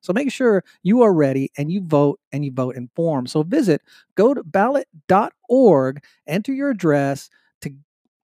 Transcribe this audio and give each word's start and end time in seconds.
So 0.00 0.12
make 0.12 0.30
sure 0.30 0.64
you 0.82 1.02
are 1.02 1.12
ready 1.12 1.50
and 1.56 1.70
you 1.70 1.80
vote 1.80 2.20
and 2.32 2.44
you 2.44 2.52
vote 2.52 2.76
informed. 2.76 3.30
So 3.30 3.42
visit 3.42 3.82
go 4.14 4.34
to 4.34 4.42
ballot.org, 4.44 6.04
enter 6.26 6.52
your 6.52 6.70
address 6.70 7.30
to 7.62 7.74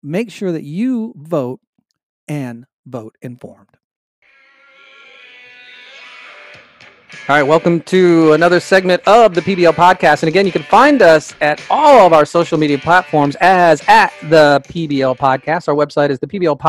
make 0.02 0.32
sure 0.32 0.52
that 0.52 0.64
you 0.64 1.14
vote 1.18 1.60
and 2.28 2.66
vote 2.86 3.16
informed. 3.22 3.70
All 7.30 7.38
right, 7.38 7.44
welcome 7.44 7.80
to 7.84 8.34
another 8.34 8.60
segment 8.60 9.02
of 9.08 9.34
the 9.34 9.40
PBL 9.40 9.72
podcast. 9.76 10.24
And 10.24 10.28
again, 10.28 10.46
you 10.46 10.52
can 10.52 10.64
find 10.64 11.02
us 11.02 11.34
at 11.40 11.64
all 11.70 12.06
of 12.06 12.12
our 12.12 12.26
social 12.26 12.58
media 12.58 12.78
platforms 12.78 13.38
as 13.40 13.82
at 13.88 14.12
the 14.24 14.62
PBL 14.68 15.18
podcast. 15.18 15.70
Our 15.70 15.76
website 15.76 16.10
is 16.10 16.20
the 16.20 16.28
PBL 16.28 16.60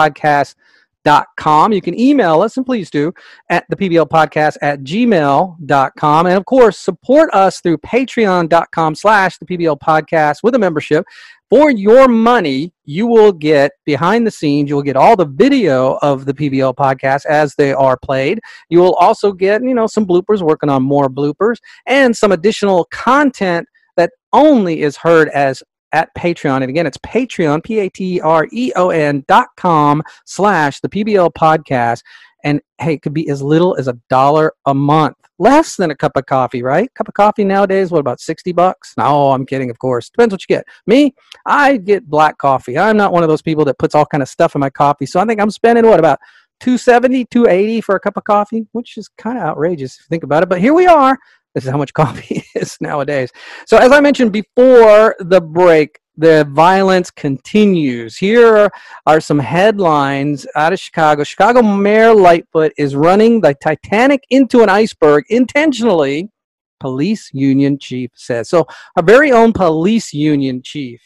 podcast.com. 1.05 1.73
You 1.73 1.81
can 1.81 1.99
email 1.99 2.43
us, 2.43 2.57
and 2.57 2.67
please 2.67 2.91
do, 2.91 3.13
at 3.51 3.65
the 3.69 3.77
PBL 3.77 4.09
podcast 4.09 4.57
at 4.63 4.81
gmail.com. 4.81 6.27
And 6.27 6.37
of 6.37 6.45
course, 6.45 6.79
support 6.79 7.31
us 7.33 7.61
through 7.61 7.79
patreon.com 7.79 8.95
slash 8.95 9.39
the 9.39 9.47
PBL 9.47 9.79
podcast 9.81 10.43
with 10.43 10.55
a 10.55 10.59
membership 10.59 11.05
for 11.51 11.71
your 11.71 12.09
money, 12.09 12.73
you 12.85 13.07
will 13.07 13.31
get 13.31 13.73
behind 13.85 14.27
the 14.27 14.31
scenes. 14.31 14.69
You 14.69 14.77
will 14.77 14.83
get 14.83 14.97
all 14.97 15.15
the 15.15 15.27
video 15.27 15.99
of 16.03 16.25
the 16.25 16.35
PBL 16.35 16.75
podcast 16.75 17.27
as 17.27 17.55
they 17.55 17.73
are 17.73 17.97
played. 17.97 18.41
You 18.71 18.81
will 18.81 18.95
also 18.95 19.31
get, 19.31 19.63
you 19.63 19.75
know, 19.75 19.87
some 19.87 20.07
bloopers, 20.07 20.43
working 20.43 20.71
on 20.71 20.83
more 20.83 21.09
bloopers, 21.09 21.57
and 21.87 22.17
some 22.17 22.33
additional 22.33 22.87
content 22.87 23.69
that 23.97 24.11
only 24.33 24.83
is 24.83 24.97
heard 24.97 25.29
as 25.29 25.63
at 25.95 26.15
Patreon. 26.15 26.57
And 26.57 26.69
again, 26.69 26.87
it's 26.87 26.99
Patreon, 26.99 27.63
P 27.63 27.79
A 27.79 27.89
T 27.89 28.21
R 28.21 28.47
E 28.53 28.73
O 28.77 28.91
N 28.91 29.25
dot 29.29 29.49
com 29.57 30.03
slash 30.27 30.81
the 30.81 30.89
PBL 30.89 31.33
podcast. 31.33 32.03
And 32.43 32.61
hey, 32.79 32.95
it 32.95 33.03
could 33.03 33.15
be 33.15 33.31
as 33.31 33.41
little 33.41 33.75
as 33.77 33.89
a 33.89 33.97
dollar 34.11 34.53
a 34.67 34.75
month, 34.75 35.17
less 35.39 35.77
than 35.77 35.91
a 35.91 35.97
cup 35.97 36.13
of 36.17 36.27
coffee, 36.27 36.63
right? 36.63 36.93
Cup 36.95 37.09
of 37.09 37.15
coffee 37.15 37.45
nowadays, 37.45 37.91
what 37.91 38.01
about 38.01 38.21
60 38.21 38.53
bucks? 38.53 38.93
No, 38.99 39.33
I'm 39.33 39.47
kidding, 39.47 39.71
of 39.71 39.79
course. 39.79 40.11
Depends 40.11 40.35
what 40.35 40.43
you 40.43 40.55
get. 40.55 40.67
Me, 40.87 41.15
I 41.47 41.79
get 41.79 42.11
black 42.11 42.37
coffee. 42.37 42.77
I'm 42.77 42.99
not 42.99 43.13
one 43.13 43.23
of 43.23 43.31
those 43.31 43.41
people 43.41 43.65
that 43.65 43.79
puts 43.79 43.95
all 43.95 44.05
kind 44.05 44.23
of 44.23 44.29
stuff 44.29 44.55
in 44.55 44.61
my 44.61 44.69
coffee. 44.69 45.07
So 45.07 45.21
I 45.21 45.25
think 45.25 45.41
I'm 45.41 45.51
spending 45.51 45.87
what 45.87 46.01
about 46.01 46.19
270, 46.61 47.25
280 47.27 47.81
for 47.81 47.95
a 47.95 48.01
cup 48.01 48.19
of 48.19 48.25
coffee, 48.25 48.67
which 48.73 48.99
is 48.99 49.09
kind 49.17 49.39
of 49.39 49.45
outrageous 49.45 49.95
if 49.95 50.01
you 50.01 50.07
think 50.11 50.25
about 50.25 50.43
it. 50.43 50.49
But 50.51 50.61
here 50.61 50.75
we 50.75 50.87
are. 50.87 51.17
This 51.55 51.65
is 51.65 51.71
how 51.71 51.79
much 51.79 51.93
coffee 51.95 52.45
is 52.55 52.77
nowadays. 52.81 53.31
So 53.67 53.77
as 53.77 53.93
I 53.93 54.01
mentioned 54.01 54.33
before 54.33 55.17
the 55.21 55.41
break, 55.41 56.01
the 56.17 56.47
violence 56.51 57.11
continues. 57.11 58.17
Here 58.17 58.71
are 59.07 59.21
some 59.21 59.39
headlines 59.39 60.47
out 60.55 60.73
of 60.73 60.79
Chicago. 60.79 61.25
Chicago 61.25 61.63
Mayor 61.63 62.15
Lightfoot 62.15 62.73
is 62.79 62.95
running 62.95 63.41
the 63.41 63.55
Titanic 63.55 64.25
into 64.31 64.63
an 64.63 64.69
iceberg 64.69 65.25
intentionally, 65.29 66.31
police 66.79 67.31
union 67.33 67.79
chief 67.79 68.11
says. 68.15 68.49
So, 68.49 68.67
our 68.97 69.03
very 69.03 69.33
own 69.33 69.53
police 69.53 70.13
union 70.13 70.63
chief 70.63 71.01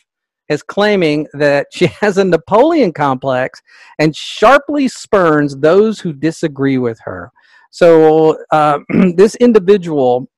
is 0.51 0.63
claiming 0.63 1.27
that 1.33 1.69
she 1.73 1.87
has 2.01 2.19
a 2.19 2.25
Napoleon 2.25 2.93
complex 2.93 3.63
and 3.99 4.15
sharply 4.15 4.89
spurns 4.89 5.57
those 5.57 6.01
who 6.01 6.13
disagree 6.13 6.79
with 6.79 6.99
her. 7.01 7.33
So, 7.71 8.37
uh, 8.51 8.81
this 9.17 9.37
individual 9.37 10.29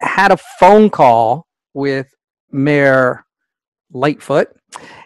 had 0.00 0.32
a 0.32 0.36
phone 0.58 0.90
call 0.90 1.46
with 1.74 2.08
Mayor 2.50 3.24
Lightfoot. 3.92 4.48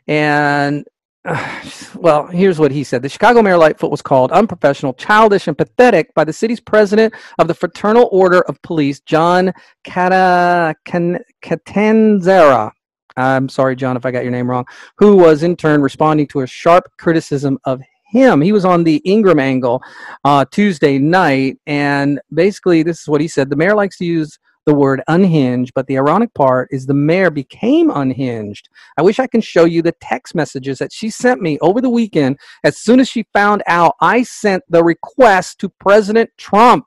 And 0.06 0.84
uh, 1.25 1.62
well, 1.94 2.27
here's 2.27 2.59
what 2.59 2.71
he 2.71 2.84
said. 2.84 3.03
The 3.03 3.09
Chicago 3.09 3.43
Mayor 3.43 3.56
Lightfoot 3.56 3.91
was 3.91 4.03
called 4.03 4.33
unprofessional, 4.33 4.94
childish, 4.94 5.49
and 5.49 5.56
pathetic 5.56 6.12
by 6.15 6.25
the 6.25 6.33
city's 6.33 6.60
president 6.60 7.15
of 7.38 7.49
the 7.49 7.54
Fraternal 7.54 8.09
Order 8.12 8.43
of 8.43 8.60
Police, 8.62 9.00
John 9.00 9.53
Cata, 9.84 10.75
Can, 10.84 11.19
Catanzara. 11.43 12.71
I'm 13.16 13.49
sorry, 13.49 13.77
John, 13.77 13.97
if 13.97 14.04
I 14.04 14.10
got 14.10 14.25
your 14.25 14.33
name 14.33 14.50
wrong, 14.50 14.65
who 14.99 15.16
was 15.16 15.44
in 15.44 15.56
turn 15.56 15.81
responding 15.81 16.27
to 16.28 16.41
a 16.41 16.47
sharp 16.47 16.84
criticism 16.99 17.59
of 17.65 17.81
him. 18.06 18.41
He 18.41 18.53
was 18.53 18.65
on 18.65 18.84
the 18.84 19.03
Ingraham 19.04 19.41
Angle 19.41 19.83
uh, 20.25 20.44
Tuesday 20.50 20.99
night, 20.99 21.59
and 21.66 22.21
basically, 22.33 22.83
this 22.83 23.00
is 23.00 23.09
what 23.09 23.21
he 23.21 23.28
said. 23.28 23.50
The 23.50 23.56
mayor 23.56 23.75
likes 23.75 23.99
to 23.99 24.04
use 24.04 24.38
the 24.66 24.75
word 24.75 25.02
unhinged, 25.08 25.72
but 25.75 25.86
the 25.86 25.98
ironic 25.98 26.32
part 26.34 26.69
is 26.70 26.86
the 26.86 26.94
mayor 26.94 27.30
became 27.30 27.91
unhinged. 27.91 28.69
I 28.97 29.02
wish 29.02 29.19
I 29.19 29.26
can 29.26 29.41
show 29.41 29.64
you 29.64 29.82
the 29.82 29.92
text 30.00 30.34
messages 30.34 30.78
that 30.78 30.92
she 30.92 31.10
sent 31.10 31.42
me 31.42 31.58
over 31.60 31.80
the 31.80 31.91
weekend 31.91 32.38
as 32.64 32.78
soon 32.78 33.00
as 33.00 33.08
she 33.08 33.26
found 33.32 33.62
out 33.66 33.94
I 34.00 34.22
sent 34.22 34.62
the 34.69 34.82
request 34.82 35.60
to 35.60 35.69
President 35.69 36.30
Trump. 36.38 36.86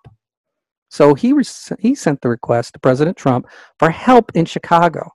So 0.89 1.13
he, 1.13 1.33
he 1.79 1.95
sent 1.95 2.21
the 2.21 2.29
request 2.29 2.73
to 2.73 2.79
President 2.79 3.17
Trump 3.17 3.47
for 3.77 3.89
help 3.89 4.31
in 4.33 4.45
Chicago. 4.45 5.11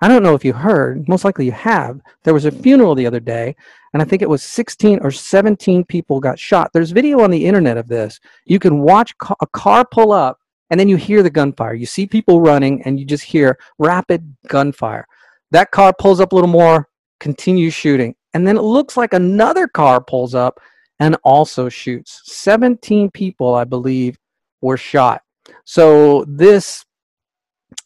I 0.00 0.08
don't 0.08 0.22
know 0.22 0.34
if 0.34 0.44
you 0.44 0.52
heard, 0.52 1.08
most 1.08 1.24
likely 1.24 1.46
you 1.46 1.52
have. 1.52 2.00
There 2.24 2.34
was 2.34 2.44
a 2.44 2.50
funeral 2.50 2.94
the 2.94 3.06
other 3.06 3.20
day, 3.20 3.56
and 3.92 4.02
I 4.02 4.04
think 4.04 4.22
it 4.22 4.28
was 4.28 4.42
16 4.42 4.98
or 5.00 5.10
17 5.10 5.84
people 5.84 6.20
got 6.20 6.38
shot. 6.38 6.70
There's 6.72 6.90
video 6.90 7.20
on 7.20 7.30
the 7.30 7.46
internet 7.46 7.78
of 7.78 7.88
this. 7.88 8.20
You 8.44 8.58
can 8.58 8.80
watch 8.80 9.14
a 9.40 9.46
car 9.46 9.84
pull 9.90 10.12
up 10.12 10.40
and 10.74 10.80
then 10.80 10.88
you 10.88 10.96
hear 10.96 11.22
the 11.22 11.30
gunfire. 11.30 11.74
You 11.74 11.86
see 11.86 12.04
people 12.04 12.40
running, 12.40 12.82
and 12.82 12.98
you 12.98 13.06
just 13.06 13.22
hear 13.22 13.60
rapid 13.78 14.34
gunfire. 14.48 15.06
That 15.52 15.70
car 15.70 15.92
pulls 15.96 16.18
up 16.18 16.32
a 16.32 16.34
little 16.34 16.50
more, 16.50 16.88
continues 17.20 17.72
shooting, 17.72 18.16
and 18.32 18.44
then 18.44 18.56
it 18.56 18.62
looks 18.62 18.96
like 18.96 19.12
another 19.12 19.68
car 19.68 20.00
pulls 20.00 20.34
up 20.34 20.58
and 20.98 21.16
also 21.22 21.68
shoots. 21.68 22.22
17 22.24 23.12
people, 23.12 23.54
I 23.54 23.62
believe, 23.62 24.18
were 24.62 24.76
shot. 24.76 25.22
So 25.64 26.24
this 26.26 26.84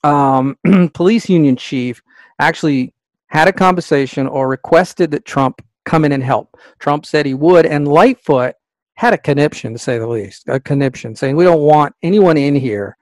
um, 0.03 0.57
police 0.95 1.29
union 1.29 1.57
chief 1.57 2.01
actually 2.39 2.95
had 3.27 3.49
a 3.49 3.53
conversation 3.53 4.27
or 4.27 4.49
requested 4.49 5.11
that 5.11 5.27
Trump 5.27 5.61
come 5.85 6.07
in 6.07 6.13
and 6.13 6.23
help. 6.23 6.57
Trump 6.79 7.05
said 7.05 7.27
he 7.27 7.35
would, 7.35 7.67
and 7.67 7.87
Lightfoot 7.87 8.55
had 8.99 9.15
a 9.15 9.19
conniption 9.19 9.73
to 9.73 9.79
say 9.79 9.97
the 9.97 10.07
least, 10.09 10.49
a 10.49 10.59
conniption 10.59 11.15
saying 11.15 11.37
we 11.37 11.45
don't 11.45 11.61
want 11.61 11.95
anyone 12.03 12.37
in 12.37 12.57
here 12.57 12.97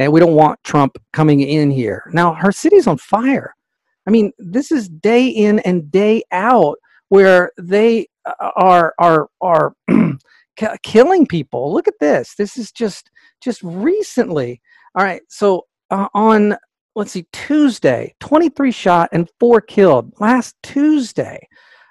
and 0.00 0.12
we 0.12 0.18
don't 0.18 0.34
want 0.34 0.58
Trump 0.64 0.98
coming 1.12 1.38
in 1.38 1.70
here. 1.70 2.10
Now 2.12 2.34
her 2.34 2.50
city's 2.50 2.88
on 2.88 2.98
fire. 2.98 3.54
I 4.08 4.10
mean, 4.10 4.32
this 4.40 4.72
is 4.72 4.88
day 4.88 5.28
in 5.28 5.60
and 5.60 5.88
day 5.88 6.24
out 6.32 6.78
where 7.10 7.52
they 7.58 8.08
uh, 8.24 8.50
are 8.56 8.92
are 8.98 9.28
are 9.40 9.72
killing 10.82 11.28
people. 11.28 11.72
Look 11.72 11.86
at 11.86 12.00
this. 12.00 12.34
This 12.34 12.56
is 12.56 12.72
just 12.72 13.08
just 13.40 13.62
recently. 13.62 14.60
All 14.96 15.04
right. 15.04 15.22
So 15.28 15.66
uh, 15.92 16.08
on 16.12 16.56
let's 16.96 17.12
see 17.12 17.24
Tuesday, 17.32 18.16
23 18.18 18.72
shot 18.72 19.10
and 19.12 19.30
4 19.38 19.60
killed 19.60 20.12
last 20.18 20.56
Tuesday 20.64 21.46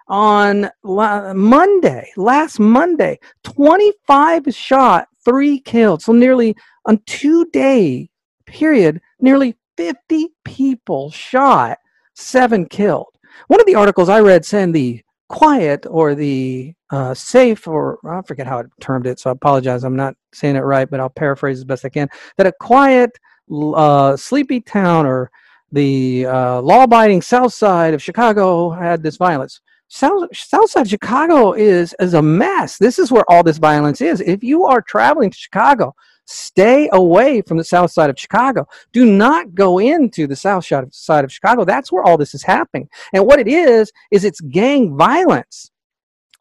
on 0.07 0.69
Monday, 0.83 2.11
last 2.15 2.59
Monday, 2.59 3.19
25 3.43 4.53
shot, 4.53 5.07
three 5.23 5.59
killed. 5.59 6.01
So 6.01 6.13
nearly 6.13 6.55
on 6.85 6.99
two 7.05 7.45
day 7.45 8.09
period, 8.45 9.01
nearly 9.19 9.55
50 9.77 10.29
people 10.43 11.11
shot, 11.11 11.79
seven 12.13 12.65
killed. 12.65 13.07
One 13.47 13.59
of 13.59 13.65
the 13.65 13.75
articles 13.75 14.09
I 14.09 14.19
read 14.19 14.45
saying 14.45 14.71
the 14.71 15.01
quiet 15.27 15.85
or 15.89 16.15
the 16.15 16.73
uh, 16.91 17.13
safe, 17.13 17.67
or 17.67 17.99
I 18.07 18.21
forget 18.21 18.47
how 18.47 18.59
it 18.59 18.67
termed 18.79 19.07
it, 19.07 19.19
so 19.19 19.29
I 19.29 19.33
apologize. 19.33 19.83
I'm 19.83 19.95
not 19.95 20.15
saying 20.33 20.55
it 20.55 20.59
right, 20.59 20.89
but 20.89 20.99
I'll 20.99 21.09
paraphrase 21.09 21.57
as 21.57 21.65
best 21.65 21.83
I 21.83 21.89
can. 21.89 22.07
That 22.37 22.47
a 22.47 22.53
quiet, 22.59 23.17
uh, 23.51 24.15
sleepy 24.15 24.61
town 24.61 25.05
or 25.05 25.31
the 25.71 26.25
uh, 26.27 26.61
law 26.61 26.83
abiding 26.83 27.21
south 27.21 27.53
side 27.53 27.93
of 27.93 28.01
Chicago 28.01 28.69
had 28.69 29.03
this 29.03 29.17
violence. 29.17 29.61
South 29.87 30.35
Southside 30.35 30.89
Chicago 30.89 31.53
is 31.53 31.95
is 31.99 32.13
a 32.13 32.21
mess. 32.21 32.77
This 32.77 32.99
is 32.99 33.11
where 33.11 33.29
all 33.29 33.43
this 33.43 33.57
violence 33.57 34.01
is. 34.01 34.21
If 34.21 34.43
you 34.43 34.65
are 34.65 34.81
traveling 34.81 35.29
to 35.29 35.37
Chicago, 35.37 35.95
stay 36.25 36.89
away 36.91 37.41
from 37.41 37.57
the 37.57 37.63
south 37.63 37.91
side 37.91 38.09
of 38.09 38.19
Chicago. 38.19 38.67
Do 38.93 39.05
not 39.05 39.53
go 39.53 39.79
into 39.79 40.27
the 40.27 40.35
south 40.35 40.65
side 40.65 41.23
of 41.23 41.31
Chicago. 41.31 41.65
That's 41.65 41.91
where 41.91 42.03
all 42.03 42.17
this 42.17 42.33
is 42.33 42.43
happening. 42.43 42.89
And 43.13 43.25
what 43.25 43.39
it 43.39 43.47
is 43.47 43.91
is 44.11 44.23
it's 44.23 44.41
gang 44.41 44.97
violence. 44.97 45.71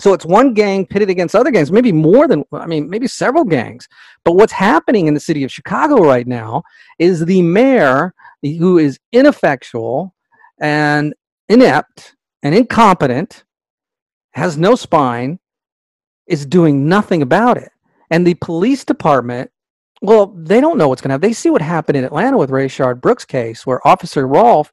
So 0.00 0.12
it's 0.12 0.24
one 0.24 0.54
gang 0.54 0.86
pitted 0.86 1.08
against 1.08 1.36
other 1.36 1.52
gangs, 1.52 1.70
maybe 1.70 1.92
more 1.92 2.26
than, 2.26 2.44
I 2.52 2.66
mean, 2.66 2.90
maybe 2.90 3.06
several 3.06 3.44
gangs. 3.44 3.88
But 4.24 4.32
what's 4.32 4.52
happening 4.52 5.06
in 5.06 5.14
the 5.14 5.20
city 5.20 5.44
of 5.44 5.52
Chicago 5.52 6.02
right 6.02 6.26
now 6.26 6.64
is 6.98 7.24
the 7.24 7.42
mayor, 7.42 8.12
who 8.42 8.78
is 8.78 8.98
ineffectual 9.12 10.12
and 10.60 11.14
inept 11.48 12.13
and 12.44 12.54
incompetent, 12.54 13.42
has 14.34 14.56
no 14.56 14.76
spine, 14.76 15.40
is 16.28 16.46
doing 16.46 16.88
nothing 16.88 17.22
about 17.22 17.56
it. 17.56 17.72
And 18.10 18.24
the 18.24 18.34
police 18.34 18.84
department, 18.84 19.50
well, 20.00 20.26
they 20.26 20.60
don't 20.60 20.78
know 20.78 20.86
what's 20.86 21.02
going 21.02 21.08
to 21.08 21.14
happen. 21.14 21.28
They 21.28 21.34
see 21.34 21.50
what 21.50 21.62
happened 21.62 21.96
in 21.96 22.04
Atlanta 22.04 22.38
with 22.38 22.50
Rayshard 22.50 23.00
Brooks 23.00 23.24
case, 23.24 23.66
where 23.66 23.84
Officer 23.84 24.28
Rolfe 24.28 24.72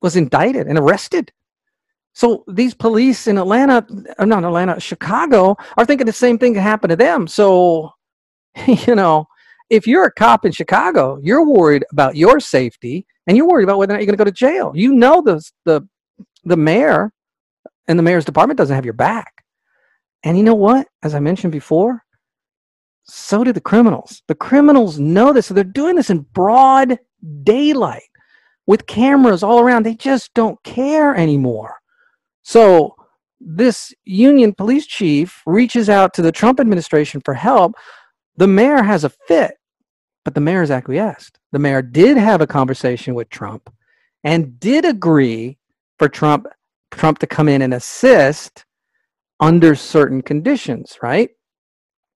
was 0.00 0.14
indicted 0.14 0.68
and 0.68 0.78
arrested 0.78 1.32
so 2.14 2.44
these 2.46 2.74
police 2.74 3.26
in 3.26 3.38
Atlanta, 3.38 3.86
uh, 4.18 4.24
not 4.24 4.44
Atlanta, 4.44 4.78
Chicago, 4.78 5.56
are 5.76 5.86
thinking 5.86 6.06
the 6.06 6.12
same 6.12 6.38
thing 6.38 6.54
can 6.54 6.62
happen 6.62 6.90
to 6.90 6.96
them. 6.96 7.26
So, 7.26 7.90
you 8.66 8.94
know, 8.94 9.26
if 9.70 9.86
you're 9.86 10.04
a 10.04 10.12
cop 10.12 10.44
in 10.44 10.52
Chicago, 10.52 11.18
you're 11.22 11.46
worried 11.46 11.84
about 11.90 12.16
your 12.16 12.38
safety 12.40 13.06
and 13.26 13.36
you're 13.36 13.48
worried 13.48 13.64
about 13.64 13.78
whether 13.78 13.92
or 13.92 13.96
not 13.96 14.00
you're 14.00 14.14
going 14.14 14.18
to 14.18 14.24
go 14.24 14.30
to 14.30 14.32
jail. 14.32 14.72
You 14.74 14.94
know 14.94 15.22
the 15.22 15.42
the 15.64 15.82
the 16.44 16.56
mayor 16.56 17.12
and 17.88 17.98
the 17.98 18.02
mayor's 18.02 18.24
department 18.24 18.58
doesn't 18.58 18.74
have 18.74 18.84
your 18.84 18.94
back. 18.94 19.44
And 20.22 20.36
you 20.36 20.44
know 20.44 20.54
what? 20.54 20.86
As 21.02 21.14
I 21.14 21.20
mentioned 21.20 21.52
before, 21.52 22.02
so 23.04 23.42
do 23.42 23.52
the 23.52 23.60
criminals. 23.60 24.22
The 24.28 24.34
criminals 24.34 24.98
know 24.98 25.32
this, 25.32 25.46
so 25.46 25.54
they're 25.54 25.64
doing 25.64 25.96
this 25.96 26.10
in 26.10 26.20
broad 26.32 26.98
daylight 27.42 28.02
with 28.66 28.86
cameras 28.86 29.42
all 29.42 29.58
around. 29.58 29.84
They 29.84 29.94
just 29.94 30.32
don't 30.34 30.62
care 30.62 31.14
anymore. 31.14 31.74
So 32.42 32.94
this 33.40 33.92
Union 34.04 34.54
police 34.54 34.86
chief 34.86 35.42
reaches 35.46 35.88
out 35.88 36.14
to 36.14 36.22
the 36.22 36.32
Trump 36.32 36.60
administration 36.60 37.20
for 37.24 37.34
help. 37.34 37.74
The 38.36 38.46
mayor 38.46 38.82
has 38.82 39.04
a 39.04 39.10
fit, 39.10 39.54
but 40.24 40.34
the 40.34 40.40
mayor's 40.40 40.70
acquiesced. 40.70 41.38
The 41.50 41.58
mayor 41.58 41.82
did 41.82 42.16
have 42.16 42.40
a 42.40 42.46
conversation 42.46 43.14
with 43.14 43.28
Trump 43.30 43.72
and 44.22 44.58
did 44.60 44.84
agree 44.84 45.58
for 45.98 46.08
Trump 46.08 46.46
Trump 46.90 47.18
to 47.18 47.26
come 47.26 47.48
in 47.48 47.62
and 47.62 47.74
assist 47.74 48.64
under 49.40 49.74
certain 49.74 50.22
conditions, 50.22 50.98
right? 51.02 51.30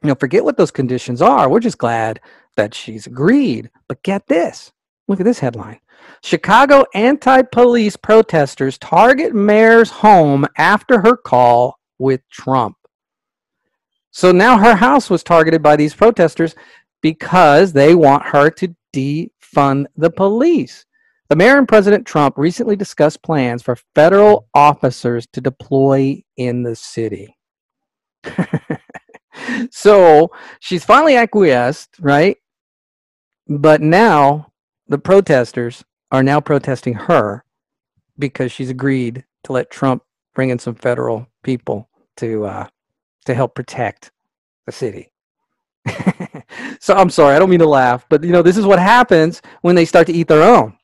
You 0.02 0.08
know, 0.08 0.14
forget 0.14 0.44
what 0.44 0.56
those 0.56 0.70
conditions 0.70 1.22
are. 1.22 1.48
We're 1.48 1.60
just 1.60 1.78
glad 1.78 2.20
that 2.56 2.74
she's 2.74 3.06
agreed. 3.06 3.70
But 3.88 4.02
get 4.02 4.26
this. 4.26 4.72
Look 5.08 5.20
at 5.20 5.24
this 5.24 5.38
headline. 5.38 5.80
Chicago 6.22 6.84
anti 6.94 7.42
police 7.42 7.96
protesters 7.96 8.78
target 8.78 9.34
mayor's 9.34 9.90
home 9.90 10.46
after 10.56 11.00
her 11.00 11.16
call 11.16 11.78
with 11.98 12.20
Trump. 12.30 12.76
So 14.10 14.32
now 14.32 14.58
her 14.58 14.74
house 14.74 15.10
was 15.10 15.22
targeted 15.22 15.62
by 15.62 15.76
these 15.76 15.94
protesters 15.94 16.54
because 17.02 17.72
they 17.72 17.94
want 17.94 18.24
her 18.24 18.50
to 18.50 18.74
defund 18.94 19.86
the 19.96 20.10
police. 20.10 20.86
The 21.28 21.36
mayor 21.36 21.58
and 21.58 21.66
President 21.66 22.06
Trump 22.06 22.38
recently 22.38 22.76
discussed 22.76 23.22
plans 23.22 23.62
for 23.62 23.76
federal 23.94 24.48
officers 24.54 25.26
to 25.32 25.40
deploy 25.40 26.22
in 26.36 26.62
the 26.62 26.76
city. 26.76 27.36
so 29.70 30.30
she's 30.60 30.84
finally 30.84 31.16
acquiesced, 31.16 31.96
right? 32.00 32.36
But 33.48 33.80
now 33.80 34.52
the 34.86 34.98
protesters 34.98 35.84
are 36.12 36.22
now 36.22 36.40
protesting 36.40 36.94
her 36.94 37.44
because 38.18 38.52
she's 38.52 38.70
agreed 38.70 39.24
to 39.44 39.52
let 39.52 39.70
Trump 39.70 40.02
bring 40.34 40.50
in 40.50 40.58
some 40.58 40.74
federal 40.74 41.26
people 41.42 41.88
to 42.18 42.44
uh, 42.44 42.66
to 43.24 43.34
help 43.34 43.54
protect 43.54 44.12
the 44.66 44.72
city. 44.72 45.10
so 46.80 46.94
I'm 46.94 47.10
sorry, 47.10 47.34
I 47.34 47.38
don't 47.38 47.50
mean 47.50 47.60
to 47.60 47.68
laugh, 47.68 48.06
but 48.08 48.22
you 48.22 48.30
know 48.30 48.42
this 48.42 48.56
is 48.56 48.66
what 48.66 48.78
happens 48.78 49.42
when 49.62 49.74
they 49.74 49.84
start 49.84 50.06
to 50.08 50.12
eat 50.12 50.28
their 50.28 50.42
own. 50.42 50.75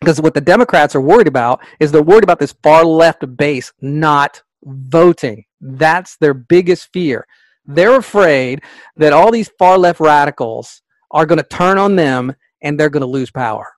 Because 0.00 0.20
what 0.20 0.34
the 0.34 0.40
Democrats 0.40 0.94
are 0.94 1.00
worried 1.00 1.28
about 1.28 1.60
is 1.80 1.90
they're 1.90 2.02
worried 2.02 2.24
about 2.24 2.38
this 2.38 2.54
far 2.62 2.84
left 2.84 3.24
base 3.36 3.72
not 3.80 4.42
voting. 4.64 5.44
That's 5.60 6.16
their 6.16 6.34
biggest 6.34 6.92
fear. 6.92 7.26
They're 7.64 7.96
afraid 7.96 8.62
that 8.96 9.12
all 9.12 9.30
these 9.30 9.50
far 9.58 9.78
left 9.78 10.00
radicals 10.00 10.82
are 11.10 11.26
going 11.26 11.38
to 11.38 11.44
turn 11.44 11.78
on 11.78 11.96
them 11.96 12.34
and 12.62 12.78
they're 12.78 12.90
going 12.90 13.00
to 13.02 13.06
lose 13.06 13.30
power. 13.30 13.72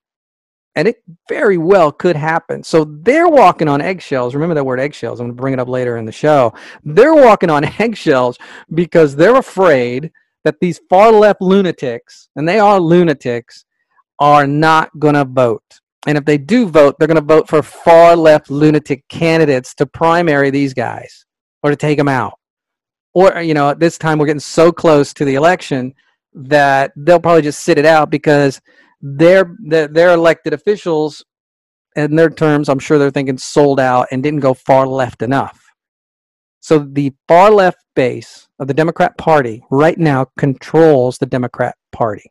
And 0.75 0.87
it 0.87 1.03
very 1.29 1.59
well 1.59 1.91
could 1.91 2.15
happen. 2.15 2.63
So 2.63 2.85
they're 2.85 3.29
walking 3.29 3.69
on 3.69 3.81
eggshells. 3.81 4.35
Remember 4.35 4.55
that 4.55 4.65
word 4.65 4.79
eggshells. 4.79 5.19
I'm 5.19 5.27
going 5.27 5.37
to 5.37 5.41
bring 5.41 5.55
it 5.55 5.61
up 5.61 5.69
later 5.69 5.97
in 5.97 6.05
the 6.05 6.13
show. 6.13 6.55
They're 6.85 7.15
walking 7.15 7.51
on 7.51 7.65
eggshells 7.81 8.39
because 8.75 9.17
they're 9.17 9.37
afraid 9.37 10.13
that 10.45 10.61
these 10.61 10.81
far 10.89 11.11
left 11.11 11.43
lunatics, 11.43 12.29
and 12.37 12.49
they 12.49 12.61
are 12.61 12.79
lunatics, 12.79 13.65
are 14.21 14.47
not 14.47 14.97
going 14.99 15.15
to 15.15 15.25
vote. 15.25 15.81
And 16.07 16.17
if 16.17 16.25
they 16.25 16.39
do 16.39 16.69
vote, 16.69 16.97
they're 16.99 17.09
going 17.09 17.17
to 17.17 17.21
vote 17.21 17.49
for 17.49 17.63
far 17.63 18.15
left 18.15 18.51
lunatic 18.51 19.07
candidates 19.09 19.75
to 19.75 19.87
primary 19.87 20.51
these 20.51 20.73
guys 20.73 21.25
or 21.63 21.71
to 21.71 21.77
take 21.77 21.99
them 21.99 22.09
out. 22.09 22.35
Or, 23.15 23.41
you 23.41 23.55
know, 23.55 23.71
at 23.71 23.81
this 23.81 23.99
time 23.99 24.19
we're 24.19 24.27
getting 24.27 24.41
so 24.41 24.71
close 24.71 25.13
to 25.15 25.25
the 25.25 25.35
election 25.35 25.95
that 26.35 26.93
they'll 26.97 27.21
probably 27.21 27.43
just 27.43 27.61
sit 27.61 27.79
it 27.79 27.87
out 27.87 28.11
because 28.11 28.61
their 29.01 29.57
their 29.61 30.13
elected 30.13 30.53
officials 30.53 31.25
in 31.97 32.17
their 32.17 32.29
terms 32.29 32.69
i'm 32.69 32.81
sure 32.81 32.99
they're 32.99 33.13
thinking 33.13 33.39
sold 33.39 33.79
out 33.79 34.09
and 34.11 34.23
didn't 34.23 34.41
go 34.41 34.55
far 34.55 34.87
left 34.87 35.23
enough. 35.23 35.61
So 36.61 36.81
the 36.81 37.13
far 37.27 37.51
left 37.51 37.79
base 37.95 38.49
of 38.59 38.69
the 38.69 38.75
democrat 38.75 39.17
party 39.17 39.63
right 39.71 39.99
now 39.99 40.27
controls 40.37 41.19
the 41.19 41.27
democrat 41.27 41.77
party. 41.93 42.31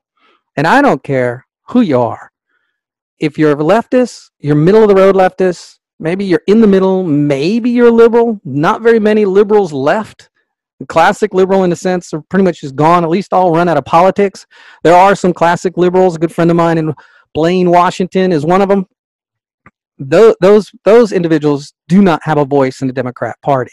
And 0.56 0.68
i 0.68 0.82
don't 0.82 1.04
care 1.04 1.46
who 1.70 1.82
you 1.82 2.00
are 2.00 2.32
if 3.20 3.38
you're 3.38 3.52
a 3.52 3.56
leftist 3.56 4.30
you're 4.40 4.56
middle 4.56 4.84
of 4.84 4.90
the 4.90 4.96
road 4.96 5.16
leftist 5.16 5.80
maybe 6.00 6.26
you're 6.26 6.44
in 6.48 6.62
the 6.62 6.68
middle 6.68 7.04
maybe 7.04 7.70
you're 7.70 7.92
liberal 7.92 8.40
not 8.44 8.82
very 8.82 9.00
many 9.00 9.26
liberals 9.26 9.74
left 9.74 10.30
classic 10.86 11.34
liberal 11.34 11.64
in 11.64 11.72
a 11.72 11.76
sense 11.76 12.14
are 12.14 12.22
pretty 12.22 12.44
much 12.44 12.62
just 12.62 12.76
gone, 12.76 13.04
at 13.04 13.10
least 13.10 13.34
all 13.34 13.52
run 13.52 13.68
out 13.68 13.78
of 13.78 13.86
politics. 13.86 14.46
There 14.84 14.96
are 14.96 15.16
some 15.16 15.34
classic 15.34 15.78
liberals. 15.78 16.16
A 16.16 16.20
good 16.20 16.34
friend 16.34 16.52
of 16.52 16.58
mine 16.58 16.78
in 16.78 16.94
Blaine, 17.34 17.72
Washington 17.72 18.32
is 18.32 18.46
one 18.46 18.62
of 18.62 18.70
them. 18.70 18.86
Those, 19.98 20.36
those, 20.42 20.72
those 20.86 21.12
individuals 21.12 21.74
do 21.88 22.02
not 22.02 22.22
have 22.24 22.38
a 22.38 22.46
voice 22.46 22.82
in 22.82 22.88
the 22.88 22.94
Democrat 22.94 23.38
Party. 23.42 23.72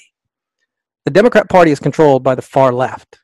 The 1.04 1.10
Democrat 1.10 1.50
Party 1.50 1.70
is 1.70 1.78
controlled 1.78 2.22
by 2.22 2.34
the 2.34 2.42
far 2.42 2.72
left. 2.72 3.20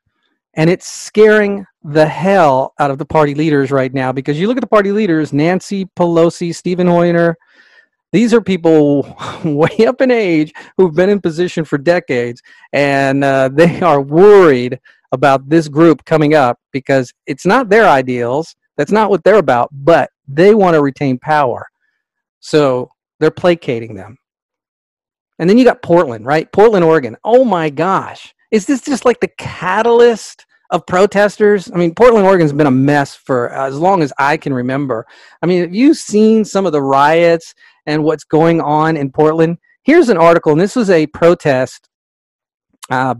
And 0.54 0.68
it's 0.68 0.86
scaring 0.86 1.64
the 1.82 2.06
hell 2.06 2.74
out 2.78 2.90
of 2.90 2.98
the 2.98 3.06
party 3.06 3.34
leaders 3.34 3.70
right 3.70 3.92
now 3.92 4.12
because 4.12 4.38
you 4.38 4.46
look 4.46 4.56
at 4.56 4.62
the 4.62 4.66
party 4.66 4.92
leaders 4.92 5.32
Nancy 5.32 5.86
Pelosi, 5.96 6.54
Stephen 6.54 6.86
Hoyer, 6.86 7.36
these 8.12 8.34
are 8.34 8.40
people 8.40 9.16
way 9.44 9.86
up 9.86 10.00
in 10.00 10.10
age 10.10 10.52
who've 10.76 10.94
been 10.94 11.10
in 11.10 11.20
position 11.20 11.64
for 11.64 11.78
decades, 11.78 12.42
and 12.72 13.22
uh, 13.24 13.48
they 13.52 13.80
are 13.80 14.00
worried 14.00 14.78
about 15.12 15.48
this 15.48 15.68
group 15.68 16.04
coming 16.04 16.34
up 16.34 16.58
because 16.72 17.12
it's 17.26 17.46
not 17.46 17.68
their 17.68 17.88
ideals. 17.88 18.54
That's 18.76 18.92
not 18.92 19.10
what 19.10 19.24
they're 19.24 19.36
about, 19.36 19.68
but 19.72 20.10
they 20.28 20.54
want 20.54 20.74
to 20.74 20.82
retain 20.82 21.18
power. 21.18 21.66
So 22.40 22.90
they're 23.18 23.30
placating 23.30 23.94
them. 23.94 24.16
And 25.38 25.48
then 25.48 25.58
you 25.58 25.64
got 25.64 25.82
Portland, 25.82 26.26
right? 26.26 26.50
Portland, 26.52 26.84
Oregon. 26.84 27.16
Oh 27.24 27.44
my 27.44 27.70
gosh. 27.70 28.34
Is 28.50 28.66
this 28.66 28.82
just 28.82 29.04
like 29.04 29.20
the 29.20 29.30
catalyst 29.38 30.46
of 30.70 30.86
protesters? 30.86 31.70
I 31.72 31.76
mean, 31.76 31.94
Portland, 31.94 32.26
Oregon's 32.26 32.52
been 32.52 32.66
a 32.66 32.70
mess 32.70 33.14
for 33.14 33.50
as 33.50 33.78
long 33.78 34.02
as 34.02 34.12
I 34.18 34.36
can 34.36 34.54
remember. 34.54 35.06
I 35.42 35.46
mean, 35.46 35.62
have 35.62 35.74
you 35.74 35.94
seen 35.94 36.44
some 36.44 36.66
of 36.66 36.72
the 36.72 36.82
riots 36.82 37.54
and 37.86 38.04
what's 38.04 38.24
going 38.24 38.60
on 38.60 38.96
in 38.96 39.10
Portland. 39.10 39.58
Here's 39.82 40.08
an 40.08 40.16
article, 40.16 40.52
and 40.52 40.60
this 40.60 40.76
was 40.76 40.90
a 40.90 41.06
protest 41.08 41.88
uh, 42.90 43.14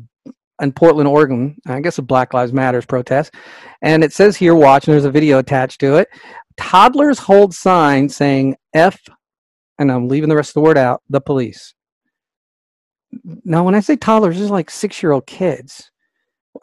in 0.61 0.73
Portland, 0.73 1.09
Oregon. 1.09 1.57
I 1.67 1.81
guess 1.81 1.99
a 1.99 2.03
Black 2.03 2.35
Lives 2.35 2.53
Matters 2.53 2.87
protest. 2.87 3.35
And 3.83 4.05
it 4.05 4.13
says 4.13 4.37
here, 4.37 4.55
watch, 4.55 4.87
and 4.87 4.93
there's 4.93 5.05
a 5.05 5.11
video 5.11 5.39
attached 5.39 5.81
to 5.81 5.97
it. 5.97 6.09
Toddlers 6.57 7.19
hold 7.19 7.55
signs 7.55 8.15
saying 8.15 8.57
F, 8.75 9.01
and 9.79 9.91
I'm 9.91 10.09
leaving 10.09 10.29
the 10.29 10.37
rest 10.37 10.51
of 10.51 10.55
the 10.55 10.61
word 10.61 10.79
out, 10.79 11.03
the 11.09 11.21
police. 11.21 11.75
Now, 13.45 13.65
when 13.65 13.75
I 13.75 13.81
say 13.81 13.97
toddlers, 13.97 14.39
is 14.39 14.51
like 14.51 14.71
six 14.71 15.03
year 15.03 15.13
old 15.13 15.27
kids. 15.27 15.90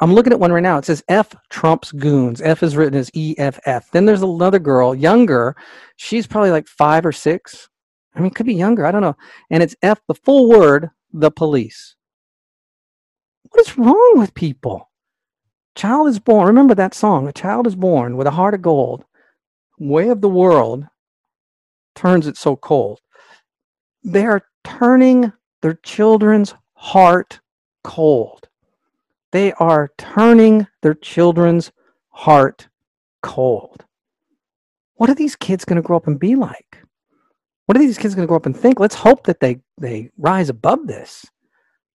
I'm 0.01 0.13
looking 0.13 0.34
at 0.34 0.39
one 0.39 0.51
right 0.51 0.62
now. 0.62 0.77
It 0.77 0.86
says 0.86 1.03
F 1.08 1.34
Trump's 1.50 1.91
goons. 1.91 2.41
F 2.41 2.62
is 2.62 2.75
written 2.75 3.00
as 3.00 3.10
E 3.13 3.36
F 3.38 3.60
F. 3.65 3.89
Then 3.91 4.06
there's 4.06 4.22
another 4.22 4.60
girl, 4.60 4.94
younger. 4.94 5.56
She's 5.96 6.27
probably 6.27 6.51
like 6.51 6.67
five 6.67 7.06
or 7.06 7.12
six. 7.12 7.70
I 8.15 8.20
mean, 8.20 8.32
could 8.32 8.46
be 8.46 8.53
younger. 8.53 8.86
I 8.86 8.91
don't 8.91 9.01
know. 9.01 9.15
And 9.50 9.63
it's 9.63 9.75
F, 9.82 10.00
the 10.08 10.15
full 10.15 10.50
word, 10.50 10.89
the 11.13 11.32
police. 11.32 11.96
What 13.50 13.65
is 13.65 13.77
wrong 13.77 14.13
with 14.15 14.34
people? 14.34 14.89
Child 15.75 16.10
is 16.10 16.20
born. 16.20 16.48
Remember 16.48 16.75
that 16.75 16.94
song. 16.94 17.27
A 17.27 17.34
child 17.34 17.67
is 17.67 17.75
born 17.75 18.17
with 18.17 18.27
a 18.27 18.32
heart 18.32 18.56
of 18.56 18.62
gold. 18.62 19.06
Way 19.79 20.10
of 20.10 20.22
the 20.22 20.29
world 20.29 20.86
turns 21.96 22.27
it 22.27 22.36
so 22.36 22.56
cold. 22.56 23.00
They 24.03 24.25
are 24.25 24.44
turning 24.63 25.32
their 25.62 25.75
children's 25.75 26.56
heart 26.74 27.39
cold. 27.84 28.47
They 29.31 29.53
are 29.53 29.91
turning 29.98 30.67
their 30.81 30.93
children's 30.93 31.72
heart 32.10 32.67
cold. 33.22 33.86
What 34.96 35.10
are 35.10 35.15
these 35.15 35.36
kids 35.36 35.65
going 35.65 35.75
to 35.75 35.86
grow 35.86 35.98
up 35.98 36.07
and 36.07 36.19
be 36.19 36.36
like? 36.36 36.79
What 37.65 37.75
are 37.75 37.79
these 37.79 37.98
kids 37.98 38.15
going 38.15 38.25
to 38.25 38.27
grow 38.27 38.38
up 38.38 38.46
and 38.46 38.57
think? 38.57 38.79
Let's 38.79 38.96
hope 38.96 39.25
that 39.25 39.39
they, 39.39 39.60
they 39.77 40.10
rise 40.17 40.50
above 40.50 40.88
this. 40.88 41.25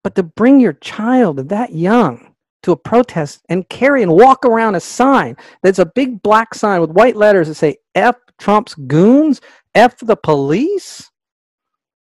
But 0.04 0.16
to 0.16 0.24
bring 0.24 0.60
your 0.60 0.74
child 0.74 1.50
that 1.50 1.74
young 1.74 2.34
to 2.64 2.72
a 2.72 2.78
protest 2.78 3.42
and 3.50 3.70
carry 3.70 4.04
and 4.04 4.12
walk 4.12 4.46
around 4.46 4.76
a 4.76 4.80
sign 4.80 5.38
that's 5.64 5.80
a 5.80 5.86
big 5.86 6.22
black 6.22 6.54
sign 6.54 6.82
with 6.82 6.90
white 6.90 7.16
letters 7.16 7.48
that 7.48 7.56
say 7.56 7.78
F 7.96 8.16
Trump's 8.38 8.74
goons, 8.76 9.42
F 9.76 9.98
the 10.00 10.16
police. 10.16 11.10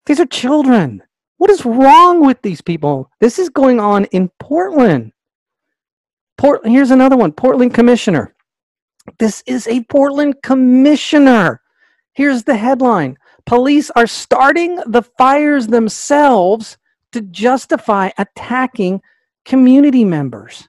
These 0.05 0.19
are 0.19 0.25
children. 0.25 1.01
What 1.37 1.49
is 1.49 1.65
wrong 1.65 2.25
with 2.25 2.41
these 2.41 2.61
people? 2.61 3.09
This 3.19 3.39
is 3.39 3.49
going 3.49 3.79
on 3.79 4.05
in 4.05 4.29
Portland. 4.39 5.11
Port, 6.37 6.65
here's 6.65 6.91
another 6.91 7.17
one 7.17 7.31
Portland 7.31 7.73
commissioner. 7.73 8.33
This 9.19 9.43
is 9.45 9.67
a 9.67 9.83
Portland 9.83 10.35
commissioner. 10.43 11.61
Here's 12.13 12.43
the 12.43 12.55
headline 12.55 13.17
Police 13.45 13.91
are 13.91 14.07
starting 14.07 14.77
the 14.87 15.03
fires 15.03 15.67
themselves 15.67 16.77
to 17.11 17.21
justify 17.21 18.09
attacking 18.17 19.01
community 19.45 20.03
members. 20.03 20.67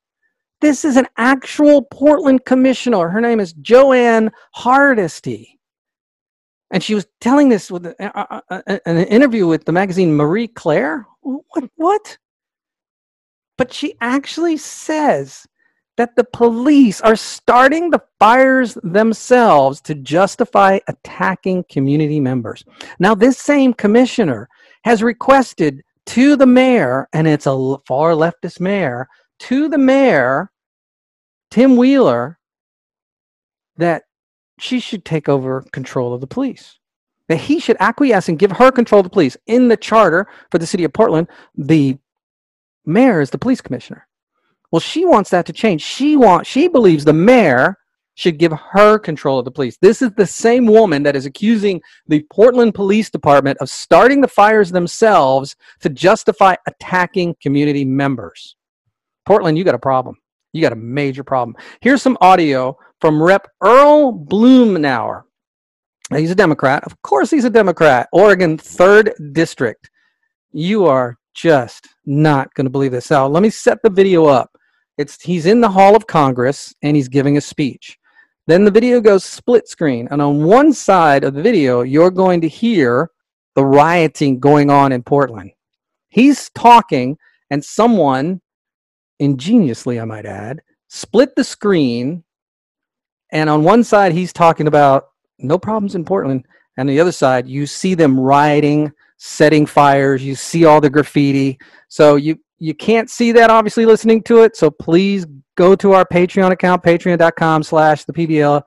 This 0.61 0.85
is 0.85 0.97
an 0.97 1.07
actual 1.17 1.83
Portland 1.83 2.45
commissioner. 2.45 3.09
Her 3.09 3.21
name 3.21 3.41
is 3.41 3.55
Jo 3.55 3.93
Ann 3.93 4.31
Hardesty. 4.53 5.56
And 6.73 6.83
she 6.83 6.95
was 6.95 7.07
telling 7.21 7.49
this 7.49 7.71
with 7.71 7.95
an 7.99 9.05
interview 9.07 9.47
with 9.47 9.65
the 9.65 9.73
magazine 9.73 10.15
Marie 10.15 10.49
Claire. 10.49 11.07
What? 11.23 11.71
What? 11.77 12.19
But 13.57 13.73
she 13.73 13.95
actually 14.01 14.57
says 14.57 15.47
that 15.97 16.15
the 16.17 16.25
police 16.25 17.01
are 17.01 17.17
starting 17.17 17.91
the 17.91 18.03
fires 18.19 18.77
themselves 18.83 19.81
to 19.83 19.95
justify 19.95 20.79
attacking 20.89 21.65
community 21.71 22.21
members. 22.21 22.65
Now, 22.99 23.15
this 23.15 23.39
same 23.39 23.73
commissioner 23.73 24.49
has 24.85 25.03
requested 25.03 25.83
to 26.07 26.37
the 26.37 26.47
mayor, 26.47 27.09
and 27.13 27.27
it's 27.27 27.47
a 27.47 27.77
far 27.87 28.13
leftist 28.13 28.61
mayor, 28.61 29.09
to 29.39 29.69
the 29.69 29.79
mayor, 29.79 30.51
Tim 31.51 31.77
Wheeler, 31.77 32.39
that 33.77 34.05
she 34.59 34.81
should 34.81 35.05
take 35.05 35.29
over 35.29 35.63
control 35.73 36.15
of 36.15 36.21
the 36.21 36.27
police. 36.27 36.79
That 37.29 37.39
he 37.39 37.59
should 37.59 37.77
acquiesce 37.81 38.29
and 38.29 38.39
give 38.39 38.53
her 38.53 38.71
control 38.71 39.01
of 39.01 39.05
the 39.05 39.11
police. 39.11 39.37
In 39.47 39.69
the 39.69 39.77
charter 39.77 40.29
for 40.51 40.59
the 40.59 40.67
city 40.67 40.85
of 40.85 40.93
Portland, 40.93 41.29
the 41.57 41.99
mayor 42.85 43.21
is 43.21 43.31
the 43.31 43.39
police 43.39 43.61
commissioner. 43.61 44.07
Well, 44.71 44.81
she 44.81 45.05
wants 45.05 45.31
that 45.31 45.47
to 45.47 45.53
change. 45.53 45.83
She 45.83 46.17
wants 46.17 46.49
she 46.49 46.69
believes 46.69 47.05
the 47.05 47.13
mayor 47.13 47.79
should 48.15 48.39
give 48.39 48.53
her 48.53 48.99
control 48.99 49.39
of 49.39 49.45
the 49.45 49.51
police. 49.51 49.77
This 49.81 50.01
is 50.03 50.11
the 50.13 50.27
same 50.27 50.67
woman 50.67 51.03
that 51.03 51.15
is 51.15 51.27
accusing 51.27 51.83
the 52.09 52.25
Portland 52.31 52.75
Police 52.75 53.11
Department 53.11 53.59
of 53.61 53.69
starting 53.69 54.23
the 54.23 54.29
fires 54.29 54.71
themselves 54.71 55.55
to 55.81 55.91
justify 55.91 56.57
attacking 56.67 57.37
community 57.43 57.85
members. 57.85 58.57
Portland, 59.27 59.59
you 59.59 59.65
got 59.65 59.75
a 59.75 59.79
problem. 59.79 60.17
You 60.53 60.63
got 60.63 60.73
a 60.73 60.77
major 60.77 61.23
problem. 61.23 61.57
Here's 61.81 62.01
some 62.01 62.17
audio 62.23 62.79
from 63.01 63.23
Rep. 63.23 63.49
Earl 63.63 64.13
Blumenauer. 64.13 65.23
He's 66.15 66.31
a 66.31 66.37
Democrat. 66.37 66.85
Of 66.85 67.01
course, 67.03 67.31
he's 67.31 67.45
a 67.45 67.51
Democrat. 67.51 68.09
Oregon 68.13 68.57
3rd 68.57 69.33
District. 69.33 69.91
You 70.53 70.87
are 70.87 71.19
just 71.35 71.89
not 72.07 72.53
going 72.55 72.65
to 72.65 72.71
believe 72.71 72.93
this. 72.93 73.11
Now, 73.11 73.27
let 73.27 73.43
me 73.43 73.51
set 73.51 73.83
the 73.83 73.91
video 73.91 74.27
up. 74.27 74.51
It's 74.99 75.21
he's 75.21 75.47
in 75.47 75.61
the 75.61 75.69
Hall 75.69 75.95
of 75.95 76.07
Congress 76.07 76.75
and 76.83 76.97
he's 76.97 77.09
giving 77.09 77.37
a 77.37 77.41
speech. 77.41 77.99
Then 78.47 78.65
the 78.65 78.71
video 78.71 79.01
goes 79.01 79.25
split 79.25 79.67
screen, 79.67 80.07
and 80.13 80.23
on 80.23 80.45
one 80.45 80.73
side 80.73 81.25
of 81.25 81.35
the 81.35 81.43
video, 81.43 81.83
you're 81.83 82.13
going 82.13 82.41
to 82.43 82.49
hear 82.49 83.11
the 83.57 83.65
rioting 83.65 84.39
going 84.39 84.71
on 84.71 84.93
in 84.93 85.03
Portland. 85.03 85.51
He's 86.11 86.49
talking, 86.51 87.19
and 87.51 87.65
someone, 87.65 88.41
ingeniously, 89.19 89.99
I 89.99 90.05
might 90.05 90.27
add, 90.27 90.63
split 90.87 91.35
the 91.35 91.43
screen, 91.43 92.23
and 93.33 93.51
on 93.51 93.65
one 93.65 93.85
side, 93.85 94.13
he's 94.13 94.33
talking 94.33 94.67
about 94.67 95.09
no 95.39 95.59
problems 95.59 95.95
in 95.95 96.05
Portland, 96.05 96.47
and 96.77 96.89
on 96.89 96.95
the 96.95 97.01
other 97.01 97.13
side, 97.13 97.47
you 97.47 97.67
see 97.67 97.95
them 97.95 98.19
rioting, 98.19 98.93
setting 99.17 99.67
fires, 99.67 100.23
you 100.25 100.35
see 100.35 100.65
all 100.65 100.81
the 100.81 100.91
graffiti. 100.91 101.59
So 101.89 102.17
you 102.17 102.39
you 102.59 102.75
can't 102.75 103.11
see 103.11 103.33
that 103.33 103.51
obviously 103.51 103.85
listening 103.85 104.23
to 104.25 104.43
it. 104.43 104.57
So 104.57 104.71
please 104.71 105.27
go 105.57 105.75
to 105.77 105.93
our 105.93 106.05
Patreon 106.05 106.53
account, 106.53 106.83
patreon.com 106.83 107.63
slash 107.63 108.05
the 108.05 108.13
PBL 108.13 108.63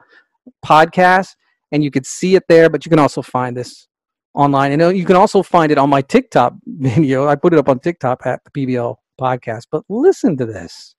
podcast, 0.63 1.36
and 1.72 1.84
you 1.84 1.92
could 1.92 2.06
see 2.06 2.36
it 2.36 2.44
there, 2.48 2.70
but 2.70 2.86
you 2.86 2.89
can 2.89 3.00
also 3.00 3.22
find 3.22 3.58
this 3.58 3.88
online. 4.34 4.74
And 4.74 4.82
uh, 4.82 4.89
you 4.89 5.06
can 5.06 5.16
also 5.16 5.42
find 5.42 5.72
it 5.72 5.78
on 5.78 5.89
my 5.89 6.01
TikTok 6.01 6.54
video. 6.66 7.28
I 7.28 7.36
put 7.36 7.54
it 7.54 7.60
up 7.60 7.70
on 7.70 7.80
TikTok 7.80 8.25
at 8.25 8.42
the 8.44 8.51
PBL 8.51 8.96
podcast. 9.20 9.68
But 9.72 9.84
listen 9.89 10.38
to 10.38 10.46
this. 10.46 10.96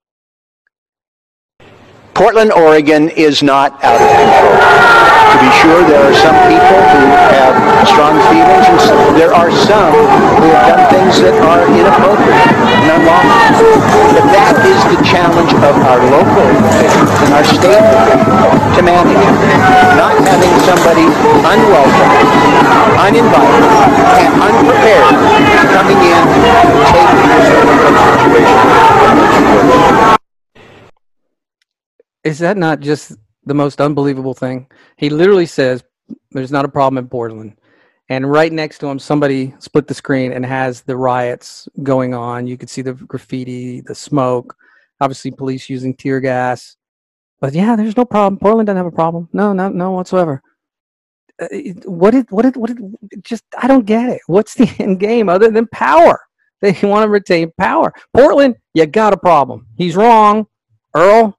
Portland, 2.20 2.52
Oregon 2.52 3.08
is 3.16 3.40
not 3.40 3.72
out 3.80 3.96
of 3.96 4.04
control. 4.12 4.52
To 4.52 5.36
be 5.40 5.48
sure, 5.56 5.80
there 5.88 6.04
are 6.04 6.12
some 6.12 6.36
people 6.52 6.76
who 6.92 7.02
have 7.32 7.56
strong 7.88 8.12
feelings, 8.28 8.68
and 8.92 9.16
there 9.16 9.32
are 9.32 9.48
some 9.48 9.88
who 9.88 10.52
have 10.52 10.68
done 10.68 10.84
things 10.92 11.16
that 11.24 11.32
are 11.40 11.64
inappropriate 11.64 12.52
and 12.76 12.92
unlawful. 12.92 13.72
But 14.12 14.28
that 14.36 14.52
is 14.68 14.80
the 14.92 15.00
challenge 15.00 15.48
of 15.64 15.74
our 15.80 16.00
local 16.12 16.44
officials 16.68 17.08
and 17.24 17.32
our 17.40 17.46
state 17.56 17.88
to 17.88 18.80
manage. 18.84 19.24
Not 19.96 20.12
having 20.20 20.52
somebody 20.68 21.08
unwelcome, 21.08 22.20
uninvited, 23.00 23.64
and 24.20 24.32
unprepared 24.44 25.16
coming 25.72 25.96
in 26.04 26.20
to 26.36 26.84
take 26.84 27.12
the 27.16 27.40
situation 27.48 29.09
is 32.24 32.38
that 32.40 32.56
not 32.56 32.80
just 32.80 33.16
the 33.44 33.54
most 33.54 33.80
unbelievable 33.80 34.34
thing? 34.34 34.66
He 34.96 35.10
literally 35.10 35.46
says 35.46 35.82
there's 36.32 36.52
not 36.52 36.64
a 36.64 36.68
problem 36.68 36.98
in 36.98 37.08
Portland. 37.08 37.56
And 38.08 38.30
right 38.30 38.52
next 38.52 38.78
to 38.78 38.88
him, 38.88 38.98
somebody 38.98 39.54
split 39.60 39.86
the 39.86 39.94
screen 39.94 40.32
and 40.32 40.44
has 40.44 40.82
the 40.82 40.96
riots 40.96 41.68
going 41.82 42.12
on. 42.12 42.46
You 42.46 42.58
could 42.58 42.68
see 42.68 42.82
the 42.82 42.94
graffiti, 42.94 43.82
the 43.82 43.94
smoke, 43.94 44.56
obviously 45.00 45.30
police 45.30 45.70
using 45.70 45.94
tear 45.94 46.20
gas. 46.20 46.76
But 47.40 47.54
yeah, 47.54 47.76
there's 47.76 47.96
no 47.96 48.04
problem. 48.04 48.38
Portland 48.38 48.66
doesn't 48.66 48.76
have 48.76 48.86
a 48.86 48.90
problem. 48.90 49.28
No, 49.32 49.52
no, 49.52 49.68
no 49.68 49.92
whatsoever. 49.92 50.42
Uh, 51.40 51.46
what 51.84 52.10
did, 52.10 52.30
what 52.30 52.42
did, 52.42 52.56
what 52.56 52.68
did, 52.68 52.78
just, 53.22 53.44
I 53.56 53.68
don't 53.68 53.86
get 53.86 54.10
it. 54.10 54.20
What's 54.26 54.54
the 54.54 54.68
end 54.78 54.98
game 54.98 55.28
other 55.28 55.50
than 55.50 55.68
power? 55.68 56.20
They 56.60 56.72
want 56.82 57.04
to 57.04 57.08
retain 57.08 57.52
power. 57.58 57.94
Portland, 58.12 58.56
you 58.74 58.86
got 58.86 59.14
a 59.14 59.16
problem. 59.16 59.68
He's 59.76 59.96
wrong. 59.96 60.46
Earl, 60.94 61.38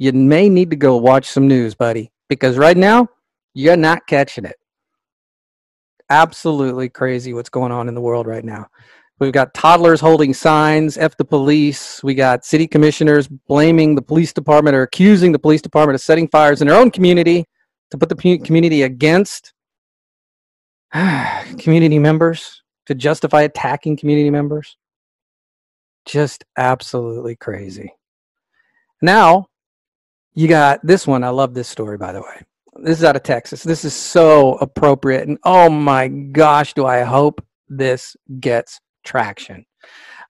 you 0.00 0.14
may 0.14 0.48
need 0.48 0.70
to 0.70 0.76
go 0.76 0.96
watch 0.96 1.26
some 1.26 1.46
news, 1.46 1.74
buddy, 1.74 2.10
because 2.30 2.56
right 2.56 2.76
now 2.76 3.06
you're 3.52 3.76
not 3.76 4.06
catching 4.06 4.46
it. 4.46 4.56
Absolutely 6.08 6.88
crazy 6.88 7.34
what's 7.34 7.50
going 7.50 7.70
on 7.70 7.86
in 7.86 7.94
the 7.94 8.00
world 8.00 8.26
right 8.26 8.44
now. 8.44 8.66
We've 9.18 9.30
got 9.30 9.52
toddlers 9.52 10.00
holding 10.00 10.32
signs, 10.32 10.96
F 10.96 11.18
the 11.18 11.24
police. 11.26 12.02
We 12.02 12.14
got 12.14 12.46
city 12.46 12.66
commissioners 12.66 13.28
blaming 13.28 13.94
the 13.94 14.00
police 14.00 14.32
department 14.32 14.74
or 14.74 14.84
accusing 14.84 15.32
the 15.32 15.38
police 15.38 15.60
department 15.60 15.96
of 15.96 16.00
setting 16.00 16.28
fires 16.28 16.62
in 16.62 16.68
their 16.68 16.78
own 16.78 16.90
community 16.90 17.44
to 17.90 17.98
put 17.98 18.08
the 18.08 18.38
community 18.38 18.84
against 18.84 19.52
community 21.58 21.98
members, 21.98 22.62
to 22.86 22.94
justify 22.94 23.42
attacking 23.42 23.98
community 23.98 24.30
members. 24.30 24.78
Just 26.06 26.46
absolutely 26.56 27.36
crazy. 27.36 27.92
Now, 29.02 29.49
you 30.40 30.48
got 30.48 30.80
this 30.82 31.06
one. 31.06 31.22
I 31.22 31.28
love 31.28 31.52
this 31.52 31.68
story, 31.68 31.98
by 31.98 32.12
the 32.12 32.22
way. 32.22 32.42
This 32.82 32.98
is 32.98 33.04
out 33.04 33.14
of 33.14 33.22
Texas. 33.22 33.62
This 33.62 33.84
is 33.84 33.92
so 33.92 34.54
appropriate. 34.54 35.28
And 35.28 35.36
oh 35.44 35.68
my 35.68 36.08
gosh, 36.08 36.72
do 36.72 36.86
I 36.86 37.02
hope 37.02 37.44
this 37.68 38.16
gets 38.40 38.80
traction. 39.04 39.66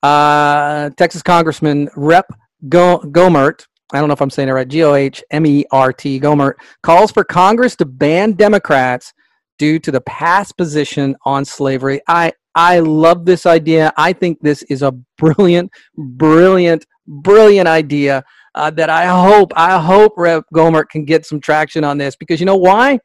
Uh, 0.03 0.91
Texas 0.97 1.23
Congressman 1.23 1.89
Rep. 1.95 2.27
Go- 2.69 3.01
Gohmert, 3.07 3.67
I 3.93 4.01
don't 4.01 4.09
know 4.09 4.13
if 4.13 4.21
I'm 4.21 4.31
saying 4.31 4.49
it 4.49 4.53
right, 4.53 4.69
G 4.69 4.83
O 4.83 4.95
H 4.95 5.23
M 5.31 5.47
E 5.47 5.65
R 5.71 5.93
T, 5.93 6.21
Gohmert, 6.21 6.55
calls 6.83 7.13
for 7.13 7.25
Congress 7.25 7.77
to 7.77 7.87
ban 7.87 8.33
Democrats 8.33 9.13
due 9.59 9.79
to 9.79 9.91
the 9.91 10.01
past 10.03 10.57
position 10.57 11.17
on 11.25 11.45
slavery. 11.45 12.01
I, 12.09 12.33
I 12.55 12.81
love 12.81 13.25
this 13.25 13.47
idea. 13.47 13.93
I 13.97 14.13
think 14.13 14.41
this 14.41 14.63
is 14.65 14.83
a 14.83 14.93
brilliant, 15.19 15.71
brilliant, 15.97 16.85
brilliant 17.11 17.69
idea 17.69 18.25
uh, 18.55 18.71
that 18.71 18.91
I 18.91 19.07
hope 19.07 19.53
I 19.57 19.79
hope 19.79 20.15
Rep 20.17 20.45
Gohmert 20.55 20.89
can 20.89 21.05
get 21.05 21.25
some 21.25 21.41
traction 21.41 21.85
on 21.85 21.99
this 21.99 22.17
because 22.17 22.41
you 22.41 22.47
know 22.47 22.57
why? 22.57 22.99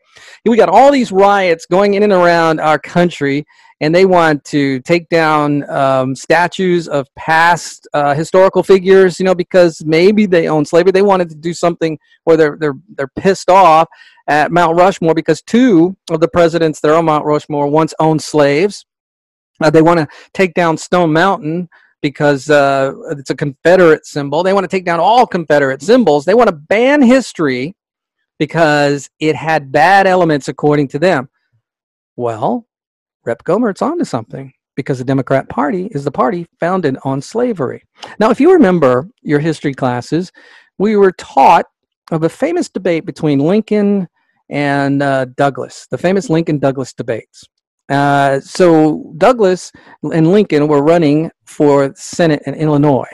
We 0.45 0.57
got 0.57 0.69
all 0.69 0.91
these 0.91 1.11
riots 1.11 1.65
going 1.65 1.93
in 1.95 2.03
and 2.03 2.13
around 2.13 2.59
our 2.59 2.79
country, 2.79 3.45
and 3.79 3.93
they 3.93 4.05
want 4.05 4.43
to 4.45 4.79
take 4.81 5.07
down 5.09 5.69
um, 5.69 6.15
statues 6.15 6.87
of 6.87 7.07
past 7.15 7.87
uh, 7.93 8.15
historical 8.15 8.63
figures. 8.63 9.19
You 9.19 9.25
know, 9.25 9.35
because 9.35 9.83
maybe 9.85 10.25
they 10.25 10.47
own 10.47 10.65
slavery. 10.65 10.91
They 10.91 11.03
wanted 11.03 11.29
to 11.29 11.35
do 11.35 11.53
something 11.53 11.99
where 12.23 12.37
they're 12.37 12.57
they're 12.59 12.77
they're 12.95 13.11
pissed 13.15 13.49
off 13.49 13.87
at 14.27 14.51
Mount 14.51 14.75
Rushmore 14.77 15.13
because 15.13 15.43
two 15.43 15.95
of 16.09 16.19
the 16.19 16.27
presidents 16.27 16.79
that 16.79 16.89
are 16.89 16.95
on 16.95 17.05
Mount 17.05 17.25
Rushmore 17.25 17.67
once 17.67 17.93
owned 17.99 18.21
slaves. 18.21 18.85
Uh, 19.61 19.69
they 19.69 19.81
want 19.81 19.97
to 19.99 20.07
take 20.33 20.53
down 20.53 20.75
Stone 20.75 21.13
Mountain 21.13 21.69
because 22.05 22.51
uh, 22.51 22.93
it's 23.09 23.31
a 23.31 23.35
Confederate 23.35 24.05
symbol. 24.05 24.43
They 24.43 24.53
want 24.53 24.63
to 24.63 24.67
take 24.67 24.85
down 24.85 24.99
all 24.99 25.25
Confederate 25.25 25.81
symbols. 25.81 26.23
They 26.23 26.35
want 26.35 26.49
to 26.49 26.55
ban 26.55 27.01
history 27.01 27.73
because 28.37 29.09
it 29.19 29.35
had 29.35 29.71
bad 29.71 30.05
elements 30.05 30.47
according 30.47 30.89
to 30.89 30.99
them. 30.99 31.29
Well, 32.15 32.67
Rep. 33.25 33.43
Gohmert's 33.43 33.81
onto 33.81 34.05
something 34.05 34.53
because 34.75 34.99
the 34.99 35.03
Democrat 35.03 35.49
Party 35.49 35.87
is 35.93 36.03
the 36.03 36.11
party 36.11 36.45
founded 36.59 36.95
on 37.03 37.23
slavery. 37.23 37.81
Now, 38.19 38.29
if 38.29 38.39
you 38.39 38.53
remember 38.53 39.09
your 39.23 39.39
history 39.39 39.73
classes, 39.73 40.31
we 40.77 40.95
were 40.95 41.13
taught 41.13 41.65
of 42.11 42.21
a 42.21 42.29
famous 42.29 42.69
debate 42.69 43.03
between 43.07 43.39
Lincoln 43.39 44.07
and 44.51 45.01
uh, 45.01 45.25
Douglas, 45.35 45.87
the 45.89 45.97
famous 45.97 46.29
Lincoln 46.29 46.59
Douglas 46.59 46.93
debates. 46.93 47.45
Uh, 47.89 48.39
so 48.41 49.11
Douglas 49.17 49.71
and 50.13 50.31
Lincoln 50.31 50.67
were 50.67 50.83
running 50.83 51.31
for 51.45 51.93
Senate 51.95 52.43
in 52.45 52.55
Illinois, 52.55 53.09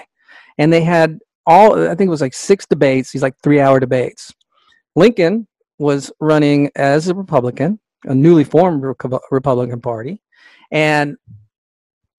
and 0.57 0.71
they 0.71 0.81
had 0.81 1.19
all 1.45 1.87
I 1.87 1.95
think 1.95 2.07
it 2.07 2.11
was 2.11 2.21
like 2.21 2.33
six 2.33 2.65
debates. 2.65 3.11
These 3.11 3.21
like 3.23 3.35
three-hour 3.43 3.79
debates. 3.79 4.33
Lincoln 4.95 5.47
was 5.79 6.11
running 6.19 6.69
as 6.75 7.07
a 7.07 7.15
Republican, 7.15 7.79
a 8.05 8.13
newly 8.13 8.43
formed 8.43 8.83
Republican 9.31 9.81
Party, 9.81 10.21
and 10.71 11.17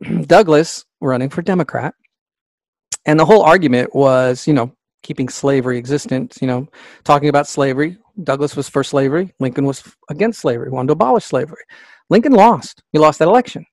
Douglas 0.27 0.85
running 1.01 1.31
for 1.31 1.43
Democrat. 1.43 1.95
And 3.07 3.19
the 3.19 3.25
whole 3.25 3.43
argument 3.43 3.95
was, 3.95 4.47
you 4.47 4.53
know, 4.53 4.73
keeping 5.03 5.29
slavery 5.29 5.79
existent. 5.79 6.39
You 6.41 6.47
know, 6.47 6.69
talking 7.05 7.29
about 7.29 7.49
slavery. 7.49 7.99
Douglas 8.23 8.57
was 8.57 8.69
for 8.69 8.85
slavery. 8.85 9.33
Lincoln 9.41 9.65
was 9.65 9.83
against 10.11 10.41
slavery. 10.41 10.71
Wanted 10.71 10.89
to 10.89 10.93
abolish 10.93 11.25
slavery. 11.25 11.63
Lincoln 12.11 12.33
lost. 12.33 12.83
He 12.93 12.99
lost 12.99 13.19
that 13.21 13.29
election. 13.29 13.65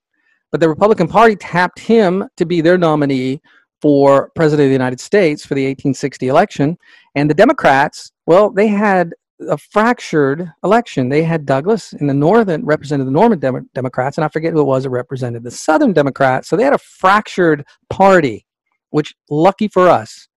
But 0.51 0.62
the 0.62 0.70
Republican 0.70 1.08
Party 1.08 1.36
tapped 1.36 1.79
him 1.79 2.27
to 2.38 2.46
be 2.46 2.62
their 2.62 2.77
nominee 2.77 3.41
for 3.82 4.32
President 4.36 4.65
of 4.65 4.70
the 4.70 4.74
United 4.74 5.00
States 5.00 5.46
for 5.46 5.56
the 5.56 5.65
1860 5.65 6.27
election. 6.27 6.77
And 7.15 7.29
the 7.29 7.36
Democrats, 7.36 8.12
well, 8.25 8.50
they 8.50 8.68
had 8.68 9.13
a 9.48 9.58
fractured 9.58 10.51
election. 10.63 11.08
They 11.08 11.24
had 11.24 11.46
Douglas 11.46 11.94
in 11.94 12.08
the 12.08 12.13
northern 12.13 12.65
represented 12.65 13.08
the 13.08 13.12
Northern 13.12 13.39
Dem- 13.39 13.70
Democrats, 13.74 14.18
and 14.18 14.25
I 14.25 14.27
forget 14.27 14.51
who 14.51 14.60
it 14.60 14.65
was 14.65 14.84
that 14.84 14.89
represented 14.89 15.44
the 15.44 15.51
Southern 15.51 15.94
Democrats. 15.94 16.50
So 16.50 16.58
they 16.58 16.63
had 16.63 16.74
a 16.74 16.79
fractured 16.79 17.65
party, 17.89 18.46
which 18.89 19.15
lucky 19.29 19.70
for 19.70 19.88
us, 19.88 20.27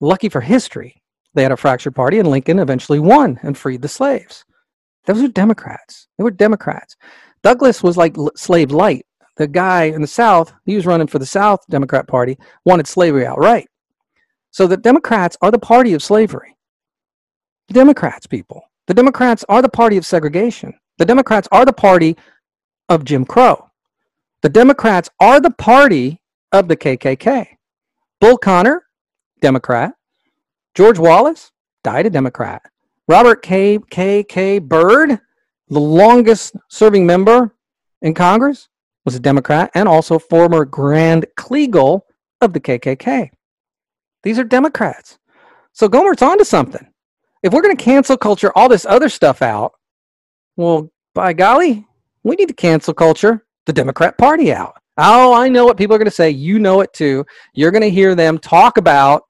lucky 0.00 0.28
for 0.28 0.42
history, 0.42 1.02
they 1.34 1.42
had 1.42 1.52
a 1.52 1.56
fractured 1.56 1.94
party, 1.94 2.18
and 2.18 2.28
Lincoln 2.28 2.58
eventually 2.58 2.98
won 2.98 3.38
and 3.42 3.56
freed 3.56 3.82
the 3.82 3.88
slaves. 3.88 4.44
Those 5.06 5.22
were 5.22 5.28
Democrats. 5.28 6.08
They 6.18 6.24
were 6.24 6.30
Democrats. 6.30 6.96
Douglas 7.42 7.82
was 7.82 7.96
like 7.96 8.16
slave 8.36 8.70
light. 8.70 9.06
The 9.36 9.46
guy 9.46 9.84
in 9.84 10.00
the 10.00 10.06
South, 10.06 10.52
he 10.66 10.76
was 10.76 10.86
running 10.86 11.06
for 11.06 11.18
the 11.18 11.26
South 11.26 11.64
Democrat 11.70 12.06
Party, 12.06 12.38
wanted 12.64 12.86
slavery 12.86 13.26
outright. 13.26 13.68
So 14.50 14.66
the 14.66 14.76
Democrats 14.76 15.36
are 15.40 15.50
the 15.50 15.58
party 15.58 15.94
of 15.94 16.02
slavery. 16.02 16.56
The 17.68 17.74
Democrats, 17.74 18.26
people. 18.26 18.62
The 18.86 18.94
Democrats 18.94 19.44
are 19.48 19.62
the 19.62 19.68
party 19.68 19.96
of 19.96 20.04
segregation. 20.04 20.74
The 20.98 21.06
Democrats 21.06 21.48
are 21.50 21.64
the 21.64 21.72
party 21.72 22.16
of 22.88 23.04
Jim 23.04 23.24
Crow. 23.24 23.70
The 24.42 24.50
Democrats 24.50 25.08
are 25.20 25.40
the 25.40 25.52
party 25.52 26.20
of 26.52 26.68
the 26.68 26.76
KKK. 26.76 27.46
Bull 28.20 28.36
Connor, 28.36 28.84
Democrat. 29.40 29.94
George 30.74 30.98
Wallace 30.98 31.52
died 31.82 32.06
a 32.06 32.10
Democrat. 32.10 32.62
Robert 33.08 33.42
K. 33.42 33.78
K. 33.90 34.22
K. 34.22 34.58
Byrd, 34.58 35.18
the 35.68 35.80
longest 35.80 36.56
serving 36.68 37.06
member 37.06 37.54
in 38.02 38.14
Congress, 38.14 38.68
was 39.04 39.14
a 39.14 39.20
Democrat 39.20 39.70
and 39.74 39.88
also 39.88 40.18
former 40.18 40.64
Grand 40.64 41.26
Kleagle 41.36 42.02
of 42.40 42.52
the 42.52 42.60
KKK. 42.60 43.30
These 44.22 44.38
are 44.38 44.44
Democrats. 44.44 45.18
So 45.72 45.88
Gohmert's 45.88 46.22
onto 46.22 46.44
something. 46.44 46.86
If 47.42 47.52
we're 47.52 47.62
going 47.62 47.76
to 47.76 47.84
cancel 47.84 48.16
culture, 48.16 48.52
all 48.54 48.68
this 48.68 48.86
other 48.86 49.08
stuff 49.08 49.42
out, 49.42 49.72
well, 50.56 50.90
by 51.14 51.32
golly, 51.32 51.86
we 52.22 52.36
need 52.36 52.48
to 52.48 52.54
cancel 52.54 52.94
culture 52.94 53.44
the 53.66 53.72
Democrat 53.72 54.16
Party 54.18 54.52
out. 54.52 54.74
Oh, 54.98 55.32
I 55.32 55.48
know 55.48 55.64
what 55.64 55.76
people 55.76 55.96
are 55.96 55.98
going 55.98 56.06
to 56.06 56.10
say. 56.10 56.30
You 56.30 56.58
know 56.58 56.80
it 56.80 56.92
too. 56.92 57.24
You're 57.54 57.70
going 57.70 57.82
to 57.82 57.90
hear 57.90 58.14
them 58.14 58.38
talk 58.38 58.76
about 58.76 59.22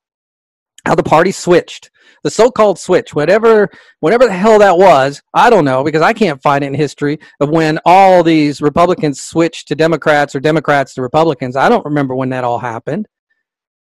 how 0.84 0.94
the 0.94 1.02
party 1.02 1.30
switched 1.30 1.90
the 2.22 2.30
so-called 2.30 2.78
switch 2.78 3.14
whatever 3.14 3.68
whatever 4.00 4.26
the 4.26 4.32
hell 4.32 4.58
that 4.58 4.76
was 4.76 5.22
i 5.34 5.50
don't 5.50 5.64
know 5.64 5.82
because 5.84 6.02
i 6.02 6.12
can't 6.12 6.42
find 6.42 6.64
it 6.64 6.68
in 6.68 6.74
history 6.74 7.18
of 7.40 7.50
when 7.50 7.78
all 7.84 8.22
these 8.22 8.60
republicans 8.60 9.20
switched 9.20 9.68
to 9.68 9.74
democrats 9.74 10.34
or 10.34 10.40
democrats 10.40 10.94
to 10.94 11.02
republicans. 11.02 11.56
I 11.56 11.68
don't 11.68 11.84
remember 11.84 12.14
when 12.14 12.30
that 12.30 12.44
all 12.44 12.58
happened. 12.58 13.06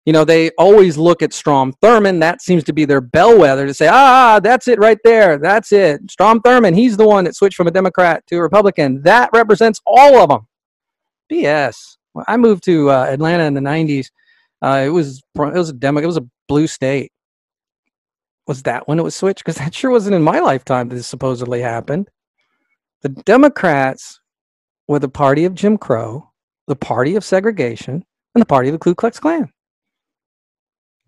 You 0.06 0.14
know 0.14 0.24
they 0.24 0.52
always 0.52 0.98
look 0.98 1.24
at 1.24 1.34
strom 1.34 1.74
thurmond. 1.82 2.20
That 2.20 2.42
seems 2.42 2.64
to 2.66 2.74
be 2.74 2.86
their 2.86 3.02
bellwether 3.02 3.66
to 3.66 3.74
say 3.74 3.88
ah 3.92 4.40
that's 4.40 4.68
it 4.68 4.78
right 4.78 5.00
there. 5.04 5.40
That's 5.40 5.72
it. 5.72 6.12
Strom 6.12 6.42
thurmond 6.42 6.76
he's 6.76 6.96
the 6.96 7.08
one 7.08 7.24
that 7.24 7.36
switched 7.36 7.58
from 7.58 7.68
a 7.68 7.72
democrat 7.72 8.26
to 8.28 8.38
a 8.38 8.42
republican. 8.42 9.02
That 9.02 9.32
represents 9.34 9.82
all 9.86 10.18
of 10.18 10.30
them 10.30 10.48
bs 11.32 11.98
i 12.28 12.38
moved 12.38 12.64
to 12.64 12.90
uh, 12.92 13.06
atlanta 13.06 13.44
in 13.46 13.56
the 13.56 13.60
90s 13.60 14.12
uh, 14.62 14.84
it 14.86 14.90
was 14.90 15.24
it 15.38 15.40
was 15.40 15.70
a 15.70 15.74
demo 15.74 16.00
it 16.00 16.06
was 16.06 16.18
a 16.18 16.28
blue 16.48 16.68
state 16.68 17.12
was 18.48 18.64
that 18.64 18.88
when 18.88 19.00
it 19.00 19.04
was 19.04 19.16
switched? 19.16 19.44
Because 19.44 19.58
that 19.58 19.74
sure 19.74 19.92
wasn't 19.92 20.16
in 20.16 20.22
my 20.22 20.40
lifetime 20.40 20.90
that 20.90 20.96
this 20.96 21.08
supposedly 21.08 21.62
happened. 21.62 22.10
The 23.02 23.10
Democrats 23.10 24.20
were 24.88 25.00
the 25.00 25.10
party 25.10 25.46
of 25.46 25.56
Jim 25.56 25.78
Crow, 25.78 26.32
the 26.68 26.76
party 26.76 27.16
of 27.16 27.24
segregation, 27.24 28.04
and 28.34 28.42
the 28.42 28.46
party 28.46 28.70
of 28.70 28.74
the 28.74 28.80
Ku 28.80 28.96
Klux 28.96 29.20
Klan. 29.20 29.52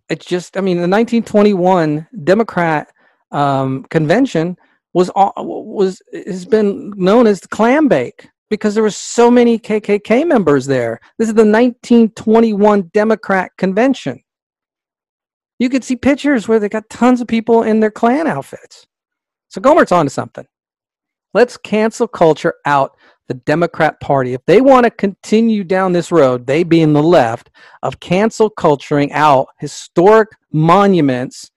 It's 0.10 0.26
just, 0.26 0.58
I 0.58 0.62
mean, 0.62 0.78
the 0.78 0.82
1921 0.88 2.08
Democrat 2.23 2.88
um, 3.32 3.84
convention 3.89 4.58
was 4.93 5.12
was 5.15 6.02
has 6.13 6.45
been 6.45 6.93
known 6.95 7.28
as 7.28 7.41
the 7.41 7.47
Klanbake 7.50 8.30
because 8.50 8.73
there 8.73 8.84
were 8.84 8.89
so 8.89 9.30
many 9.30 9.60
KKK 9.60 10.26
members 10.26 10.65
there. 10.65 11.00
This 11.17 11.28
is 11.28 11.36
the 11.36 11.41
1921 11.41 12.89
Democrat 12.93 13.52
convention. 13.58 14.23
You 15.59 15.69
could 15.69 15.83
see 15.83 15.95
pictures 15.95 16.47
where 16.47 16.59
they 16.59 16.69
got 16.69 16.89
tons 16.89 17.21
of 17.21 17.27
people 17.27 17.63
in 17.63 17.79
their 17.79 17.91
Klan 17.91 18.27
outfits. 18.27 18.85
So 19.49 19.61
Gohmert's 19.61 19.91
onto 19.91 20.09
something. 20.09 20.45
Let's 21.33 21.57
cancel 21.57 22.07
culture 22.07 22.55
out 22.65 22.95
the 23.27 23.33
Democrat 23.33 23.99
Party. 23.99 24.33
If 24.33 24.45
they 24.45 24.61
want 24.61 24.85
to 24.85 24.91
continue 24.91 25.63
down 25.63 25.91
this 25.91 26.11
road, 26.11 26.47
they 26.47 26.63
being 26.63 26.93
the 26.93 27.03
left, 27.03 27.49
of 27.83 27.99
cancel 27.99 28.49
culturing 28.49 29.11
out 29.11 29.47
historic 29.59 30.29
monuments, 30.51 31.51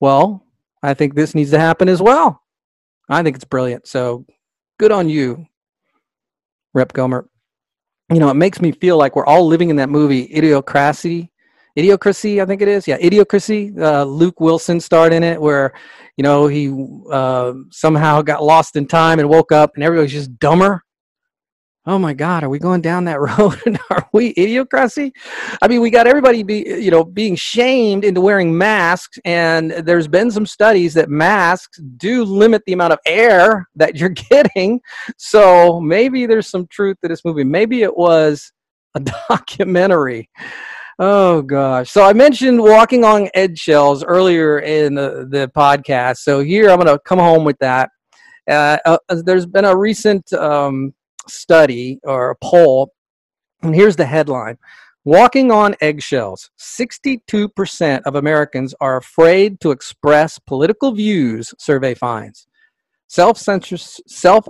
well, 0.00 0.44
I 0.82 0.94
think 0.94 1.14
this 1.14 1.34
needs 1.34 1.50
to 1.50 1.58
happen 1.58 1.88
as 1.88 2.02
well. 2.02 2.42
I 3.08 3.22
think 3.22 3.36
it's 3.36 3.44
brilliant. 3.44 3.86
So 3.86 4.24
good 4.78 4.92
on 4.92 5.08
you, 5.08 5.46
Rep 6.74 6.92
Gohmert. 6.92 7.28
You 8.12 8.18
know, 8.18 8.30
it 8.30 8.34
makes 8.34 8.60
me 8.60 8.72
feel 8.72 8.96
like 8.96 9.14
we're 9.14 9.26
all 9.26 9.46
living 9.46 9.70
in 9.70 9.76
that 9.76 9.88
movie, 9.88 10.28
Idiocracy, 10.28 11.29
Idiocracy, 11.78 12.42
I 12.42 12.46
think 12.46 12.62
it 12.62 12.68
is. 12.68 12.86
Yeah, 12.86 12.98
Idiocracy. 12.98 13.78
Uh, 13.78 14.04
Luke 14.04 14.40
Wilson 14.40 14.80
starred 14.80 15.12
in 15.12 15.22
it, 15.22 15.40
where 15.40 15.72
you 16.16 16.22
know 16.22 16.46
he 16.46 16.68
uh, 17.10 17.54
somehow 17.70 18.22
got 18.22 18.42
lost 18.42 18.76
in 18.76 18.86
time 18.86 19.18
and 19.18 19.28
woke 19.28 19.52
up, 19.52 19.72
and 19.74 19.84
everybody's 19.84 20.12
just 20.12 20.38
dumber. 20.38 20.82
Oh 21.86 21.98
my 21.98 22.12
God, 22.12 22.44
are 22.44 22.50
we 22.50 22.58
going 22.58 22.82
down 22.82 23.06
that 23.06 23.20
road? 23.38 23.80
are 23.90 24.08
we 24.12 24.34
idiocracy? 24.34 25.12
I 25.62 25.68
mean, 25.68 25.80
we 25.80 25.90
got 25.90 26.06
everybody 26.06 26.42
be 26.42 26.64
you 26.66 26.90
know 26.90 27.04
being 27.04 27.36
shamed 27.36 28.04
into 28.04 28.20
wearing 28.20 28.56
masks, 28.56 29.18
and 29.24 29.70
there's 29.70 30.08
been 30.08 30.30
some 30.30 30.46
studies 30.46 30.92
that 30.94 31.08
masks 31.08 31.78
do 31.96 32.24
limit 32.24 32.62
the 32.66 32.74
amount 32.74 32.92
of 32.92 32.98
air 33.06 33.68
that 33.76 33.96
you're 33.96 34.08
getting. 34.30 34.80
So 35.16 35.80
maybe 35.80 36.26
there's 36.26 36.48
some 36.48 36.66
truth 36.66 36.98
to 37.02 37.08
this 37.08 37.24
movie. 37.24 37.44
Maybe 37.44 37.82
it 37.82 37.96
was 37.96 38.52
a 38.94 39.00
documentary. 39.28 40.28
Oh 41.02 41.40
gosh. 41.40 41.90
So 41.90 42.04
I 42.04 42.12
mentioned 42.12 42.60
walking 42.60 43.04
on 43.04 43.30
eggshells 43.32 44.04
earlier 44.04 44.58
in 44.58 44.94
the, 44.94 45.26
the 45.30 45.50
podcast. 45.56 46.18
So 46.18 46.40
here 46.40 46.68
I'm 46.68 46.76
going 46.76 46.88
to 46.88 46.98
come 46.98 47.18
home 47.18 47.42
with 47.42 47.58
that. 47.60 47.88
Uh, 48.46 48.76
uh, 48.84 48.98
there's 49.24 49.46
been 49.46 49.64
a 49.64 49.74
recent 49.74 50.30
um, 50.34 50.92
study 51.26 52.00
or 52.02 52.32
a 52.32 52.36
poll, 52.42 52.92
and 53.62 53.74
here's 53.74 53.96
the 53.96 54.04
headline 54.04 54.58
Walking 55.06 55.50
on 55.50 55.74
eggshells. 55.80 56.50
62% 56.58 58.02
of 58.04 58.14
Americans 58.16 58.74
are 58.82 58.98
afraid 58.98 59.58
to 59.60 59.70
express 59.70 60.38
political 60.38 60.92
views, 60.92 61.54
survey 61.58 61.94
finds. 61.94 62.46
Self 63.10 63.38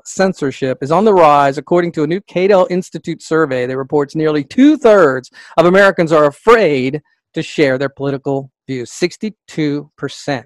censorship 0.04 0.78
is 0.82 0.92
on 0.92 1.06
the 1.06 1.14
rise, 1.14 1.56
according 1.56 1.92
to 1.92 2.02
a 2.02 2.06
new 2.06 2.20
Cato 2.20 2.66
Institute 2.68 3.22
survey 3.22 3.64
that 3.64 3.74
reports 3.74 4.14
nearly 4.14 4.44
two 4.44 4.76
thirds 4.76 5.30
of 5.56 5.64
Americans 5.64 6.12
are 6.12 6.26
afraid 6.26 7.00
to 7.32 7.42
share 7.42 7.78
their 7.78 7.88
political 7.88 8.52
views. 8.66 8.90
62%. 8.90 10.44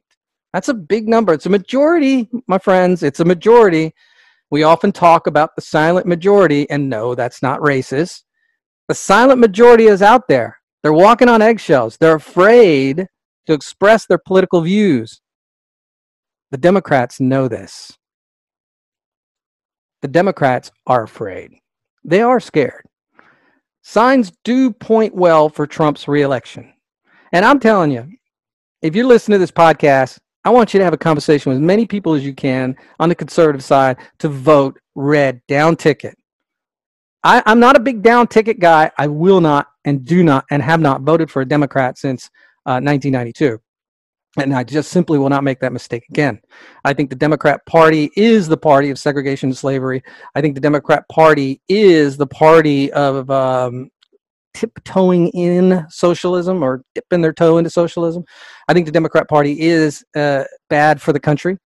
That's 0.52 0.68
a 0.68 0.74
big 0.74 1.08
number. 1.08 1.32
It's 1.32 1.46
a 1.46 1.50
majority, 1.50 2.28
my 2.46 2.58
friends. 2.58 3.02
It's 3.02 3.18
a 3.18 3.24
majority. 3.24 3.92
We 4.48 4.62
often 4.62 4.92
talk 4.92 5.26
about 5.26 5.56
the 5.56 5.62
silent 5.62 6.06
majority, 6.06 6.70
and 6.70 6.88
no, 6.88 7.16
that's 7.16 7.42
not 7.42 7.58
racist. 7.62 8.22
The 8.86 8.94
silent 8.94 9.40
majority 9.40 9.86
is 9.86 10.02
out 10.02 10.28
there. 10.28 10.60
They're 10.84 10.92
walking 10.92 11.28
on 11.28 11.42
eggshells. 11.42 11.96
They're 11.96 12.14
afraid 12.14 13.08
to 13.46 13.52
express 13.52 14.06
their 14.06 14.18
political 14.24 14.60
views. 14.60 15.20
The 16.52 16.58
Democrats 16.58 17.18
know 17.18 17.48
this. 17.48 17.98
The 20.04 20.08
Democrats 20.08 20.70
are 20.86 21.02
afraid. 21.02 21.54
They 22.04 22.20
are 22.20 22.38
scared. 22.38 22.84
Signs 23.80 24.32
do 24.44 24.70
point 24.70 25.14
well 25.14 25.48
for 25.48 25.66
Trump's 25.66 26.06
reelection. 26.06 26.74
And 27.32 27.42
I'm 27.42 27.58
telling 27.58 27.90
you, 27.90 28.10
if 28.82 28.94
you're 28.94 29.06
listening 29.06 29.36
to 29.36 29.38
this 29.38 29.50
podcast, 29.50 30.18
I 30.44 30.50
want 30.50 30.74
you 30.74 30.78
to 30.78 30.84
have 30.84 30.92
a 30.92 30.98
conversation 30.98 31.48
with 31.48 31.56
as 31.56 31.66
many 31.66 31.86
people 31.86 32.12
as 32.12 32.22
you 32.22 32.34
can 32.34 32.76
on 33.00 33.08
the 33.08 33.14
conservative 33.14 33.64
side 33.64 33.96
to 34.18 34.28
vote 34.28 34.78
red 34.94 35.40
down 35.48 35.74
ticket. 35.74 36.18
I, 37.22 37.42
am 37.46 37.58
not 37.58 37.74
a 37.74 37.80
big 37.80 38.02
down 38.02 38.26
ticket 38.26 38.60
guy. 38.60 38.90
I 38.98 39.06
will 39.06 39.40
not 39.40 39.68
and 39.86 40.04
do 40.04 40.22
not 40.22 40.44
and 40.50 40.62
have 40.62 40.80
not 40.80 41.00
voted 41.00 41.30
for 41.30 41.40
a 41.40 41.48
Democrat 41.48 41.96
since 41.96 42.26
uh, 42.66 42.76
1992. 42.76 43.58
And 44.36 44.52
I 44.52 44.64
just 44.64 44.90
simply 44.90 45.18
will 45.18 45.28
not 45.28 45.44
make 45.44 45.60
that 45.60 45.72
mistake 45.72 46.06
again. 46.10 46.40
I 46.84 46.92
think 46.92 47.08
the 47.08 47.16
Democrat 47.16 47.64
Party 47.66 48.10
is 48.16 48.48
the 48.48 48.56
party 48.56 48.90
of 48.90 48.98
segregation 48.98 49.50
and 49.50 49.56
slavery. 49.56 50.02
I 50.34 50.40
think 50.40 50.54
the 50.54 50.60
Democrat 50.60 51.08
Party 51.08 51.62
is 51.68 52.16
the 52.16 52.26
party 52.26 52.92
of 52.92 53.30
um, 53.30 53.90
tiptoeing 54.52 55.28
in 55.28 55.86
socialism 55.88 56.62
or 56.62 56.82
dipping 56.94 57.20
their 57.20 57.32
toe 57.32 57.58
into 57.58 57.70
socialism. 57.70 58.24
I 58.66 58.72
think 58.72 58.86
the 58.86 58.92
Democrat 58.92 59.28
Party 59.28 59.60
is 59.60 60.04
uh, 60.16 60.44
bad 60.68 61.00
for 61.00 61.12
the 61.12 61.20
country. 61.20 61.58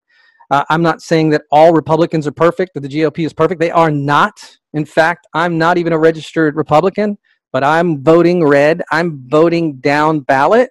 Uh, 0.50 0.64
I'm 0.70 0.82
not 0.82 1.02
saying 1.02 1.30
that 1.30 1.42
all 1.50 1.72
Republicans 1.72 2.26
are 2.26 2.32
perfect, 2.32 2.74
that 2.74 2.80
the 2.80 2.88
GOP 2.88 3.24
is 3.24 3.32
perfect. 3.32 3.60
They 3.60 3.70
are 3.70 3.90
not. 3.90 4.32
In 4.72 4.84
fact, 4.84 5.26
I'm 5.34 5.58
not 5.58 5.78
even 5.78 5.92
a 5.92 5.98
registered 5.98 6.56
Republican, 6.56 7.18
but 7.52 7.64
I'm 7.64 8.02
voting 8.02 8.44
red. 8.44 8.82
I'm 8.90 9.26
voting 9.28 9.76
down 9.76 10.20
ballot 10.20 10.70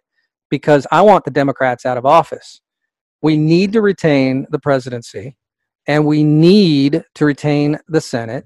because 0.50 0.88
I 0.92 1.02
want 1.02 1.26
the 1.26 1.32
Democrats 1.32 1.86
out 1.86 1.98
of 1.98 2.06
office. 2.06 2.62
We 3.22 3.38
need 3.38 3.74
to 3.74 3.82
retain 3.82 4.46
the 4.50 4.60
presidency, 4.60 5.36
and 5.88 6.06
we 6.06 6.24
need 6.24 7.04
to 7.16 7.26
retain 7.26 7.80
the 7.88 8.02
Senate, 8.02 8.46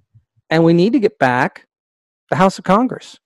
and 0.50 0.64
we 0.64 0.74
need 0.74 0.94
to 0.94 1.00
get 1.00 1.20
back 1.20 1.68
the 2.30 2.38
House 2.38 2.58
of 2.58 2.64
Congress 2.64 3.20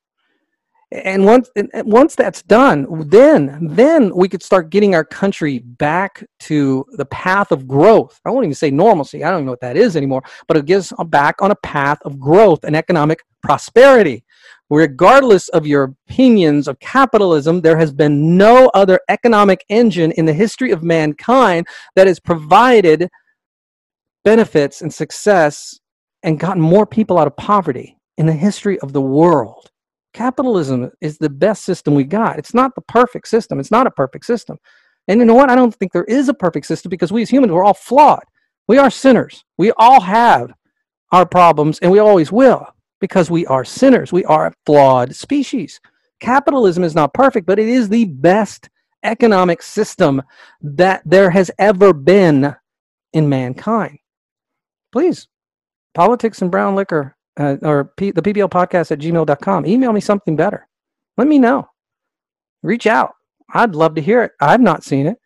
and 1.03 1.25
once 1.25 1.49
and 1.55 1.69
once 1.84 2.15
that's 2.15 2.41
done 2.43 2.86
then 3.10 3.58
then 3.62 4.15
we 4.15 4.29
could 4.29 4.41
start 4.41 4.69
getting 4.69 4.95
our 4.95 5.03
country 5.03 5.60
back 5.60 6.25
to 6.39 6.86
the 6.93 7.05
path 7.05 7.51
of 7.51 7.67
growth. 7.67 8.19
I 8.25 8.29
won't 8.29 8.45
even 8.45 8.55
say 8.55 8.71
normalcy. 8.71 9.23
I 9.23 9.29
don't 9.29 9.39
even 9.39 9.45
know 9.45 9.51
what 9.51 9.62
that 9.62 9.77
is 9.77 9.95
anymore 9.97 10.23
but 10.47 10.58
it 10.58 10.65
gives 10.65 10.93
uh, 10.97 11.03
back 11.03 11.41
on 11.41 11.51
a 11.51 11.55
path 11.55 11.99
of 12.05 12.19
growth 12.19 12.63
and 12.63 12.75
economic 12.75 13.23
prosperity. 13.43 14.23
Regardless 14.69 15.47
of 15.49 15.67
your 15.67 15.93
opinions 16.08 16.67
of 16.67 16.79
capitalism 16.79 17.62
there 17.62 17.77
has 17.77 17.91
been 17.91 18.38
no 18.38 18.71
other 18.73 18.99
economic 19.10 19.65
engine 19.69 20.12
in 20.13 20.25
the 20.25 20.34
history 20.34 20.71
of 20.71 20.84
mankind 20.84 21.67
that 21.95 22.08
has 22.08 22.19
provided 22.19 23.10
benefits 24.23 24.81
and 24.81 24.93
success 24.93 25.79
and 26.23 26.39
gotten 26.39 26.62
more 26.62 26.86
people 26.86 27.19
out 27.19 27.27
of 27.27 27.36
poverty 27.38 27.97
in 28.17 28.25
the 28.25 28.34
history 28.34 28.79
of 28.79 28.93
the 28.93 29.01
world 29.01 29.69
capitalism 30.15 30.89
is 31.01 31.17
the 31.17 31.30
best 31.30 31.65
system 31.65 31.93
we 31.93 32.06
got. 32.06 32.39
It's 32.39 32.54
not 32.54 32.73
the 32.73 32.82
perfect 32.82 33.28
system. 33.28 33.60
It's 33.60 33.69
not 33.69 33.86
a 33.86 33.91
perfect 33.91 34.25
system. 34.25 34.58
And 35.08 35.19
you 35.19 35.25
know 35.25 35.36
what? 35.36 35.49
I 35.49 35.56
don't 35.56 35.75
think 35.75 35.91
there 35.91 36.06
is 36.06 36.30
a 36.30 36.34
perfect 36.34 36.65
system 36.65 36.89
because 36.89 37.12
we 37.12 37.21
as 37.21 37.30
humans, 37.30 37.51
we're 37.51 37.65
all 37.65 37.73
flawed. 37.73 38.23
We 38.67 38.78
are 38.78 38.89
sinners. 38.89 39.43
We 39.58 39.71
all 39.78 39.99
have 40.01 40.54
our 41.12 41.25
problems 41.25 41.80
and 41.80 41.91
we 41.91 41.99
always 41.99 42.32
will 42.32 42.65
because 43.01 43.30
we 43.30 43.45
are 43.47 43.65
sinners. 43.65 44.13
We 44.13 44.23
are 44.25 44.47
a 44.47 44.54
flawed 44.65 45.13
species. 45.13 45.80
Capitalism 46.21 46.84
is 46.84 46.95
not 46.95 47.13
perfect, 47.13 47.45
but 47.45 47.60
it 47.60 47.67
is 47.67 47.89
the 47.89 48.06
best 48.06 48.69
economic 49.04 49.62
system 49.62 50.23
that 50.62 51.01
there 51.06 51.30
has 51.30 51.51
ever 51.60 51.93
been 51.93 52.56
in 53.12 53.28
mankind. 53.28 53.99
Please, 54.93 55.28
politics 55.93 56.41
and 56.41 56.49
brown 56.49 56.73
liquor 56.73 57.14
uh, 57.38 57.58
or 57.62 57.86
P- 57.98 58.12
the 58.12 58.21
PBL 58.21 58.50
podcast 58.50 58.91
at 58.91 59.00
gmail.com. 59.00 59.65
Email 59.65 59.93
me 59.93 60.02
something 60.02 60.36
better. 60.36 60.67
Let 61.17 61.28
me 61.28 61.39
know. 61.39 61.67
Reach 62.63 62.88
out. 62.88 63.13
I'd 63.54 63.76
love 63.76 63.95
to 63.95 64.02
hear 64.02 64.24
it. 64.24 64.32
I've 64.41 64.62
not 64.62 64.84
seen 64.84 65.08
it. 65.08 65.17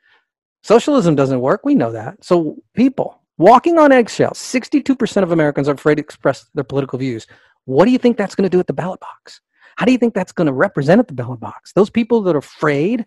Socialism 0.64 1.16
doesn't 1.16 1.40
work. 1.40 1.62
We 1.64 1.76
know 1.76 1.92
that. 1.92 2.24
So, 2.24 2.58
people 2.74 3.22
walking 3.38 3.78
on 3.78 3.92
eggshells, 3.92 4.38
62% 4.38 5.24
of 5.24 5.32
Americans 5.32 5.70
are 5.70 5.74
afraid 5.74 5.96
to 5.96 6.02
express 6.02 6.46
their 6.54 6.66
political 6.66 7.00
views. 7.00 7.26
What 7.66 7.86
do 7.86 7.92
you 7.92 7.98
think 7.98 8.18
that's 8.18 8.36
going 8.36 8.44
to 8.44 8.50
do 8.50 8.60
at 8.60 8.68
the 8.68 8.74
ballot 8.74 9.00
box? 9.00 9.42
How 9.78 9.86
do 9.86 9.94
you 9.94 9.98
think 9.98 10.14
that's 10.14 10.34
going 10.34 10.48
to 10.48 10.54
represent 10.54 11.00
at 11.00 11.08
the 11.08 11.14
ballot 11.14 11.40
box? 11.40 11.72
Those 11.72 11.90
people 11.90 12.22
that 12.24 12.36
are 12.36 12.40
afraid 12.40 13.06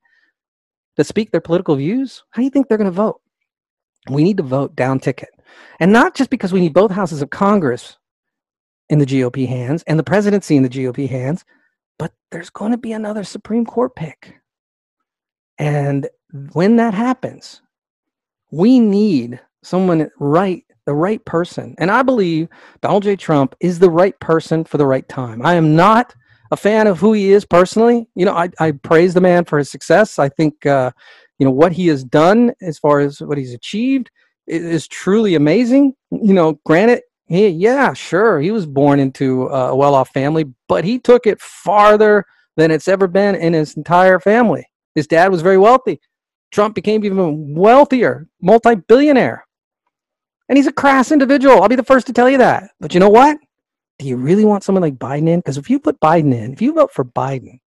to 0.97 1.05
speak 1.05 1.31
their 1.31 1.41
political 1.41 1.77
views, 1.77 2.23
how 2.31 2.41
do 2.41 2.45
you 2.45 2.51
think 2.51 2.69
they're 2.69 2.79
going 2.79 2.87
to 2.87 2.91
vote? 2.91 3.21
We 4.09 4.25
need 4.25 4.39
to 4.39 4.43
vote 4.43 4.75
down 4.75 4.99
ticket. 4.99 5.29
And 5.81 5.93
not 5.93 6.15
just 6.15 6.31
because 6.31 6.53
we 6.53 6.61
need 6.61 6.73
both 6.73 6.91
houses 6.91 7.21
of 7.21 7.31
Congress 7.31 7.99
in 8.93 8.99
the 8.99 9.07
GOP 9.07 9.49
hands 9.49 9.83
and 9.87 9.99
the 9.99 10.05
presidency 10.05 10.55
in 10.55 10.63
the 10.63 10.69
GOP 10.69 11.09
hands, 11.09 11.47
but 11.99 12.13
there's 12.31 12.51
going 12.51 12.73
to 12.73 12.79
be 12.79 12.93
another 12.93 13.25
Supreme 13.25 13.65
Court 13.65 13.97
pick. 13.97 14.35
And 15.57 16.09
when 16.53 16.77
that 16.77 16.93
happens, 16.93 17.63
we 18.51 18.79
need 18.79 19.41
someone 19.63 20.11
right, 20.19 20.63
the 20.85 20.93
right 20.93 21.25
person. 21.25 21.75
And 21.79 21.91
I 21.91 22.03
believe 22.03 22.49
Donald 22.83 23.05
J. 23.05 23.17
Trump 23.17 23.55
is 23.61 23.79
the 23.79 23.89
right 23.89 24.19
person 24.21 24.63
for 24.63 24.77
the 24.77 24.87
right 24.87 25.09
time. 25.09 25.41
I 25.41 25.55
am 25.55 25.75
not 25.75 26.15
a 26.51 26.57
fan 26.57 26.87
of 26.87 26.99
who 26.99 27.15
he 27.15 27.33
is 27.33 27.47
personally. 27.47 28.07
You 28.15 28.27
know, 28.27 28.35
I, 28.35 28.51
I 28.61 28.73
praise 28.73 29.15
the 29.15 29.23
man 29.23 29.47
for 29.47 29.57
his 29.57 29.71
success. 29.71 30.19
I 30.19 30.29
think, 30.29 30.67
uh, 30.67 30.91
you 31.39 31.47
know, 31.47 31.53
what 31.53 31.73
he 31.73 31.87
has 31.87 32.05
done 32.05 32.53
as 32.61 32.79
far 32.79 33.01
as 33.01 33.21
what 33.23 33.39
he's 33.39 33.55
achieved 33.55 34.11
is 34.47 34.87
truly 34.87 35.35
amazing. 35.35 35.95
You 36.11 36.35
know, 36.35 36.61
granted, 36.67 37.01
he, 37.27 37.49
yeah, 37.49 37.93
sure. 37.93 38.41
He 38.41 38.51
was 38.51 38.67
born 38.67 39.01
into 39.01 39.49
a 39.49 39.75
well 39.75 39.95
off 39.95 40.11
family, 40.11 40.45
but 40.69 40.85
he 40.85 40.99
took 40.99 41.27
it 41.27 41.41
farther 41.41 42.25
than 42.57 42.71
it's 42.71 42.89
ever 42.89 43.07
been 43.07 43.35
in 43.35 43.53
his 43.53 43.75
entire 43.77 44.21
family. 44.21 44.67
His 44.95 45.07
dad 45.07 45.31
was 45.31 45.43
very 45.43 45.59
wealthy. 45.59 46.01
Trump 46.51 46.75
became 46.75 47.05
even 47.05 47.55
wealthier, 47.55 48.29
multi 48.41 48.75
billionaire. 48.75 49.47
And 50.49 50.59
he's 50.59 50.67
a 50.67 50.73
crass 50.73 51.11
individual. 51.11 51.63
I'll 51.63 51.69
be 51.69 51.77
the 51.77 51.83
first 51.83 52.07
to 52.09 52.13
tell 52.13 52.29
you 52.29 52.39
that. 52.39 52.71
But 52.79 52.93
you 52.93 53.01
know 53.01 53.09
what? 53.09 53.39
Do 53.99 54.07
you 54.07 54.17
really 54.17 54.45
want 54.45 54.65
someone 54.65 54.83
like 54.83 54.97
Biden 54.97 55.29
in? 55.29 55.39
Because 55.39 55.57
if 55.57 55.71
you 55.71 55.79
put 55.79 56.01
Biden 56.01 56.35
in, 56.35 56.53
if 56.53 56.61
you 56.61 56.75
vote 56.75 56.93
for 56.93 57.05
Biden, 57.05 57.61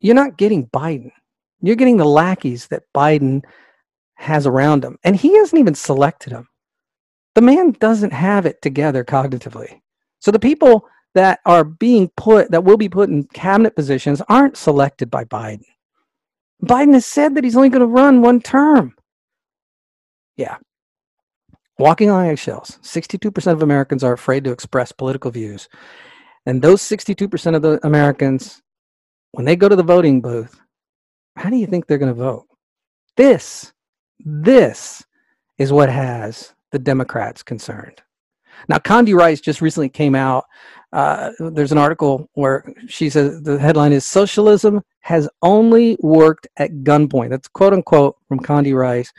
you're 0.00 0.14
not 0.14 0.36
getting 0.36 0.66
Biden. 0.68 1.12
You're 1.60 1.76
getting 1.76 1.98
the 1.98 2.04
lackeys 2.04 2.66
that 2.68 2.82
Biden 2.94 3.44
has 4.14 4.46
around 4.46 4.84
him. 4.84 4.98
And 5.04 5.14
he 5.14 5.36
hasn't 5.36 5.60
even 5.60 5.74
selected 5.74 6.32
them 6.32 6.48
the 7.36 7.42
man 7.42 7.72
doesn't 7.72 8.14
have 8.14 8.46
it 8.46 8.62
together 8.62 9.04
cognitively. 9.04 9.82
So 10.20 10.30
the 10.30 10.38
people 10.38 10.88
that 11.14 11.40
are 11.44 11.64
being 11.64 12.10
put, 12.16 12.50
that 12.50 12.64
will 12.64 12.78
be 12.78 12.88
put 12.88 13.10
in 13.10 13.24
cabinet 13.24 13.76
positions, 13.76 14.22
aren't 14.30 14.56
selected 14.56 15.10
by 15.10 15.24
Biden. 15.24 15.66
Biden 16.64 16.94
has 16.94 17.04
said 17.04 17.34
that 17.34 17.44
he's 17.44 17.54
only 17.54 17.68
going 17.68 17.80
to 17.80 17.86
run 17.86 18.22
one 18.22 18.40
term. 18.40 18.94
Yeah. 20.38 20.56
Walking 21.78 22.08
on 22.08 22.24
eggshells. 22.24 22.78
62% 22.82 23.52
of 23.52 23.62
Americans 23.62 24.02
are 24.02 24.14
afraid 24.14 24.42
to 24.44 24.50
express 24.50 24.90
political 24.90 25.30
views. 25.30 25.68
And 26.46 26.62
those 26.62 26.80
62% 26.80 27.54
of 27.54 27.60
the 27.60 27.78
Americans, 27.86 28.62
when 29.32 29.44
they 29.44 29.56
go 29.56 29.68
to 29.68 29.76
the 29.76 29.82
voting 29.82 30.22
booth, 30.22 30.58
how 31.36 31.50
do 31.50 31.56
you 31.56 31.66
think 31.66 31.86
they're 31.86 31.98
going 31.98 32.14
to 32.14 32.18
vote? 32.18 32.46
This, 33.18 33.74
this 34.24 35.04
is 35.58 35.70
what 35.70 35.90
has 35.90 36.54
the 36.76 36.84
Democrats 36.84 37.42
concerned. 37.42 38.02
Now, 38.68 38.76
Condi 38.76 39.14
Rice 39.14 39.40
just 39.40 39.62
recently 39.62 39.88
came 39.88 40.14
out. 40.14 40.44
Uh, 40.92 41.32
there's 41.38 41.72
an 41.72 41.78
article 41.78 42.28
where 42.34 42.70
she 42.86 43.08
says 43.08 43.40
the 43.42 43.58
headline 43.58 43.92
is 43.92 44.04
Socialism 44.04 44.82
has 45.00 45.26
only 45.40 45.96
worked 46.00 46.46
at 46.58 46.70
gunpoint. 46.84 47.30
That's 47.30 47.48
quote 47.48 47.72
unquote 47.72 48.16
from 48.28 48.40
Condi 48.40 48.76
Rice, 48.76 49.10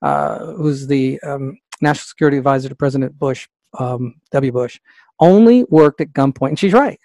uh, 0.00 0.54
who's 0.54 0.86
the 0.86 1.20
um, 1.20 1.58
national 1.82 2.04
security 2.04 2.38
advisor 2.38 2.70
to 2.70 2.74
President 2.74 3.18
Bush, 3.18 3.46
um, 3.78 4.14
W. 4.30 4.52
Bush. 4.52 4.80
Only 5.20 5.64
worked 5.64 6.00
at 6.00 6.12
gunpoint. 6.12 6.50
And 6.50 6.58
she's 6.58 6.72
right. 6.72 6.98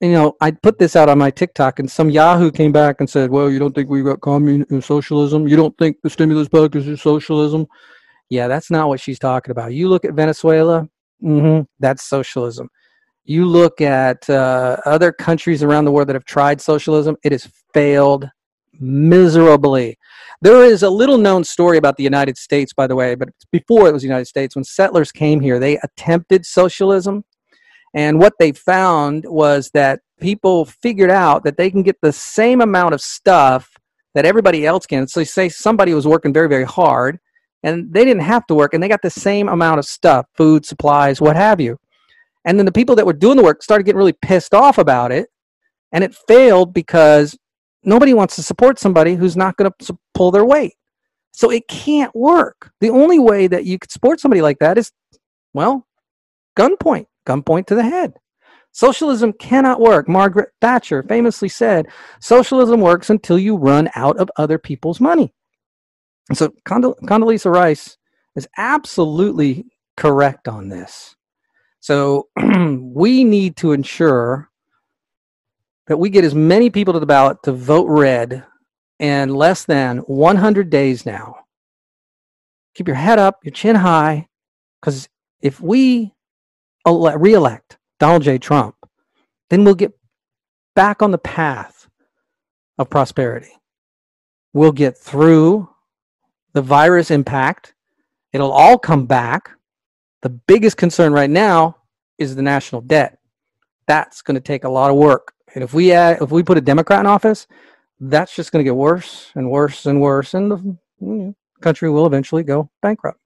you 0.00 0.12
know, 0.12 0.36
I 0.42 0.50
put 0.50 0.78
this 0.78 0.96
out 0.96 1.08
on 1.08 1.18
my 1.18 1.30
TikTok, 1.30 1.78
and 1.78 1.90
some 1.90 2.10
Yahoo 2.10 2.50
came 2.50 2.72
back 2.72 2.96
and 3.00 3.08
said, 3.08 3.30
"Well, 3.30 3.50
you 3.50 3.58
don't 3.58 3.74
think 3.74 3.88
we 3.88 4.02
got 4.02 4.20
communism, 4.20 4.82
socialism? 4.82 5.48
You 5.48 5.56
don't 5.56 5.76
think 5.78 5.96
the 6.02 6.10
stimulus 6.10 6.48
package 6.48 6.88
is 6.88 7.00
socialism?" 7.00 7.66
Yeah, 8.30 8.48
that's 8.48 8.70
not 8.70 8.88
what 8.88 9.00
she's 9.00 9.18
talking 9.18 9.50
about. 9.50 9.72
You 9.72 9.88
look 9.88 10.04
at 10.04 10.14
Venezuela, 10.14 10.88
mm-hmm, 11.22 11.62
that's 11.78 12.04
socialism. 12.04 12.68
You 13.24 13.46
look 13.46 13.80
at 13.80 14.28
uh, 14.28 14.78
other 14.86 15.12
countries 15.12 15.62
around 15.62 15.84
the 15.84 15.92
world 15.92 16.08
that 16.08 16.16
have 16.16 16.24
tried 16.24 16.60
socialism; 16.60 17.16
it 17.24 17.32
has 17.32 17.48
failed 17.72 18.28
miserably. 18.80 19.98
There 20.40 20.62
is 20.62 20.82
a 20.82 20.90
little 20.90 21.18
known 21.18 21.42
story 21.42 21.78
about 21.78 21.96
the 21.96 22.04
United 22.04 22.38
States, 22.38 22.72
by 22.72 22.86
the 22.86 22.94
way, 22.94 23.14
but 23.14 23.28
before 23.50 23.88
it 23.88 23.92
was 23.92 24.02
the 24.02 24.08
United 24.08 24.26
States, 24.26 24.54
when 24.54 24.64
settlers 24.64 25.10
came 25.10 25.40
here, 25.40 25.58
they 25.58 25.78
attempted 25.78 26.46
socialism 26.46 27.24
and 27.94 28.18
what 28.18 28.34
they 28.38 28.52
found 28.52 29.24
was 29.26 29.70
that 29.70 30.00
people 30.20 30.66
figured 30.66 31.10
out 31.10 31.44
that 31.44 31.56
they 31.56 31.70
can 31.70 31.82
get 31.82 31.96
the 32.00 32.12
same 32.12 32.60
amount 32.60 32.94
of 32.94 33.00
stuff 33.00 33.76
that 34.14 34.26
everybody 34.26 34.66
else 34.66 34.86
can. 34.86 35.06
So, 35.06 35.24
say 35.24 35.48
somebody 35.48 35.94
was 35.94 36.06
working 36.06 36.32
very, 36.32 36.48
very 36.48 36.64
hard 36.64 37.18
and 37.62 37.92
they 37.92 38.04
didn't 38.04 38.22
have 38.22 38.46
to 38.46 38.54
work 38.54 38.74
and 38.74 38.82
they 38.82 38.88
got 38.88 39.02
the 39.02 39.10
same 39.10 39.48
amount 39.48 39.78
of 39.78 39.84
stuff 39.84 40.26
food, 40.36 40.64
supplies, 40.64 41.20
what 41.20 41.36
have 41.36 41.60
you. 41.60 41.78
And 42.44 42.58
then 42.58 42.66
the 42.66 42.72
people 42.72 42.94
that 42.96 43.06
were 43.06 43.12
doing 43.12 43.36
the 43.36 43.42
work 43.42 43.62
started 43.62 43.84
getting 43.84 43.98
really 43.98 44.14
pissed 44.22 44.54
off 44.54 44.78
about 44.78 45.12
it. 45.12 45.28
And 45.92 46.04
it 46.04 46.14
failed 46.28 46.72
because 46.72 47.36
nobody 47.82 48.14
wants 48.14 48.36
to 48.36 48.42
support 48.42 48.78
somebody 48.78 49.14
who's 49.14 49.36
not 49.36 49.56
going 49.56 49.70
to 49.70 49.98
pull 50.14 50.30
their 50.30 50.44
weight. 50.44 50.74
So 51.32 51.50
it 51.50 51.68
can't 51.68 52.14
work. 52.14 52.72
The 52.80 52.90
only 52.90 53.18
way 53.18 53.46
that 53.46 53.64
you 53.64 53.78
could 53.78 53.90
support 53.90 54.20
somebody 54.20 54.42
like 54.42 54.58
that 54.58 54.78
is, 54.78 54.92
well, 55.52 55.86
gunpoint 56.58 57.06
gunpoint 57.28 57.66
to 57.66 57.74
the 57.74 57.82
head. 57.82 58.14
Socialism 58.72 59.32
cannot 59.34 59.80
work. 59.80 60.08
Margaret 60.08 60.50
Thatcher 60.60 61.02
famously 61.02 61.48
said, 61.48 61.86
Socialism 62.20 62.80
works 62.80 63.10
until 63.10 63.38
you 63.38 63.56
run 63.56 63.90
out 63.94 64.18
of 64.18 64.30
other 64.36 64.58
people's 64.58 65.00
money. 65.00 65.32
And 66.28 66.36
so 66.36 66.48
Condol- 66.66 66.98
Condoleezza 67.02 67.50
Rice 67.50 67.96
is 68.36 68.48
absolutely 68.56 69.66
correct 69.96 70.48
on 70.48 70.68
this. 70.68 71.16
So 71.80 72.28
we 72.36 73.24
need 73.24 73.56
to 73.58 73.72
ensure 73.72 74.50
that 75.86 75.96
we 75.96 76.10
get 76.10 76.24
as 76.24 76.34
many 76.34 76.70
people 76.70 76.92
to 76.92 77.00
the 77.00 77.06
ballot 77.06 77.38
to 77.44 77.52
vote 77.52 77.86
red 77.88 78.44
in 78.98 79.34
less 79.34 79.64
than 79.64 79.98
100 79.98 80.70
days 80.70 81.06
now. 81.06 81.36
Keep 82.74 82.88
your 82.88 82.96
head 82.96 83.18
up, 83.18 83.38
your 83.42 83.52
chin 83.52 83.76
high, 83.76 84.28
because 84.80 85.08
if 85.40 85.60
we 85.60 86.12
ele- 86.86 87.18
reelect 87.18 87.78
Donald 87.98 88.22
J. 88.22 88.38
Trump, 88.38 88.76
then 89.50 89.64
we'll 89.64 89.74
get 89.74 89.92
back 90.76 91.02
on 91.02 91.10
the 91.10 91.18
path 91.18 91.88
of 92.76 92.90
prosperity. 92.90 93.50
We'll 94.52 94.72
get 94.72 94.96
through 94.96 95.68
the 96.58 96.62
virus 96.62 97.12
impact. 97.12 97.72
It'll 98.32 98.50
all 98.50 98.78
come 98.78 99.06
back. 99.06 99.50
The 100.22 100.28
biggest 100.28 100.76
concern 100.76 101.12
right 101.12 101.30
now 101.30 101.76
is 102.18 102.34
the 102.34 102.42
national 102.42 102.80
debt. 102.80 103.20
That's 103.86 104.22
going 104.22 104.34
to 104.34 104.40
take 104.40 104.64
a 104.64 104.68
lot 104.68 104.90
of 104.90 104.96
work. 104.96 105.34
And 105.54 105.62
if 105.62 105.72
we 105.72 105.92
add, 105.92 106.20
if 106.20 106.32
we 106.32 106.42
put 106.42 106.58
a 106.58 106.60
Democrat 106.60 106.98
in 106.98 107.06
office, 107.06 107.46
that's 108.00 108.34
just 108.34 108.50
going 108.50 108.64
to 108.64 108.68
get 108.68 108.74
worse 108.74 109.30
and 109.36 109.48
worse 109.48 109.86
and 109.86 110.00
worse, 110.00 110.34
and 110.34 110.50
the 111.00 111.34
country 111.60 111.90
will 111.90 112.06
eventually 112.06 112.42
go 112.42 112.68
bankrupt. 112.82 113.20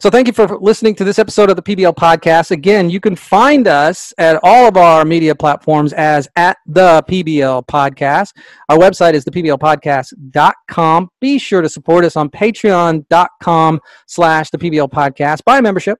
So 0.00 0.10
thank 0.10 0.26
you 0.26 0.32
for 0.32 0.58
listening 0.58 0.94
to 0.96 1.04
this 1.04 1.18
episode 1.18 1.50
of 1.50 1.56
the 1.56 1.62
PBL 1.62 1.94
podcast. 1.94 2.50
Again, 2.50 2.90
you 2.90 3.00
can 3.00 3.16
find 3.16 3.66
us 3.66 4.12
at 4.18 4.38
all 4.42 4.68
of 4.68 4.76
our 4.76 5.04
media 5.04 5.34
platforms 5.34 5.92
as 5.94 6.28
at 6.36 6.58
the 6.66 7.02
PBL 7.08 7.66
podcast. 7.66 8.32
Our 8.68 8.78
website 8.78 9.14
is 9.14 9.24
thepblpodcast.com. 9.24 11.08
Be 11.20 11.38
sure 11.38 11.62
to 11.62 11.68
support 11.68 12.04
us 12.04 12.16
on 12.16 12.28
patreon.com 12.28 13.80
slash 14.06 14.50
the 14.50 14.58
PBL 14.58 14.90
podcast. 14.90 15.44
Buy 15.44 15.60
membership. 15.60 15.98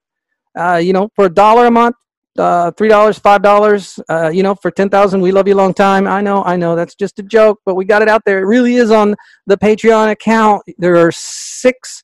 Uh, 0.57 0.77
you 0.77 0.92
know, 0.92 1.09
for 1.16 1.25
a 1.25 1.31
dollar 1.31 1.66
a 1.66 1.70
month, 1.70 1.97
uh, 2.38 2.70
three 2.73 2.88
dollars, 2.88 3.18
five 3.18 3.42
dollars, 3.42 3.99
uh, 4.09 4.29
you 4.29 4.42
know, 4.42 4.55
for 4.55 4.70
ten 4.70 4.88
thousand. 4.88 5.20
We 5.20 5.33
love 5.33 5.49
you 5.49 5.55
a 5.55 5.57
long 5.57 5.75
time. 5.75 6.07
I 6.07 6.20
know, 6.20 6.44
I 6.44 6.57
know, 6.57 6.77
that's 6.77 6.94
just 6.94 7.18
a 7.18 7.23
joke, 7.23 7.61
but 7.64 7.75
we 7.75 7.85
got 7.85 8.03
it 8.03 8.09
out 8.09 8.23
there. 8.25 8.38
It 8.40 8.47
really 8.47 8.77
is 8.77 8.90
on 8.90 9.16
the 9.47 9.57
Patreon 9.57 10.11
account. 10.11 10.62
There 10.79 10.97
are 10.97 11.11
six 11.11 12.04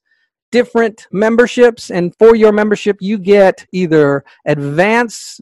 different 0.50 1.06
memberships 1.12 1.90
and 1.90 2.14
for 2.18 2.34
your 2.34 2.52
membership 2.52 2.96
you 3.00 3.18
get 3.18 3.66
either 3.72 4.24
advanced 4.46 5.40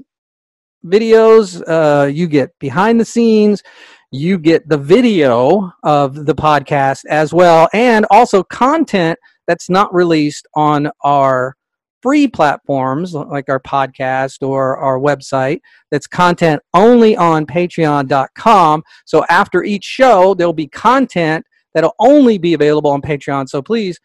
videos 0.85 1.63
uh, 1.69 2.07
you 2.07 2.27
get 2.27 2.51
behind 2.59 3.01
the 3.01 3.05
scenes 3.05 3.63
you 4.11 4.39
get 4.39 4.67
the 4.69 4.79
video 4.79 5.71
of 5.83 6.27
the 6.27 6.35
podcast 6.35 7.05
as 7.07 7.33
well 7.33 7.69
and 7.73 8.07
also 8.11 8.43
content 8.43 9.19
that's 9.47 9.69
not 9.69 9.93
released 9.95 10.47
on 10.55 10.91
our 11.03 11.57
free 12.01 12.29
platforms 12.29 13.13
like 13.13 13.49
our 13.49 13.61
podcast 13.61 14.47
or 14.47 14.77
our 14.77 15.01
website 15.01 15.61
that's 15.91 16.07
content 16.07 16.63
only 16.75 17.17
on 17.17 17.45
patreon.com 17.45 18.83
so 19.05 19.25
after 19.29 19.65
each 19.65 19.85
show 19.85 20.33
there'll 20.35 20.53
be 20.53 20.69
content 20.69 21.45
that'll 21.75 21.95
only 21.99 22.39
be 22.39 22.55
available 22.55 22.91
on 22.91 23.01
patreon. 23.01 23.49
So 23.49 23.63
please 23.63 23.99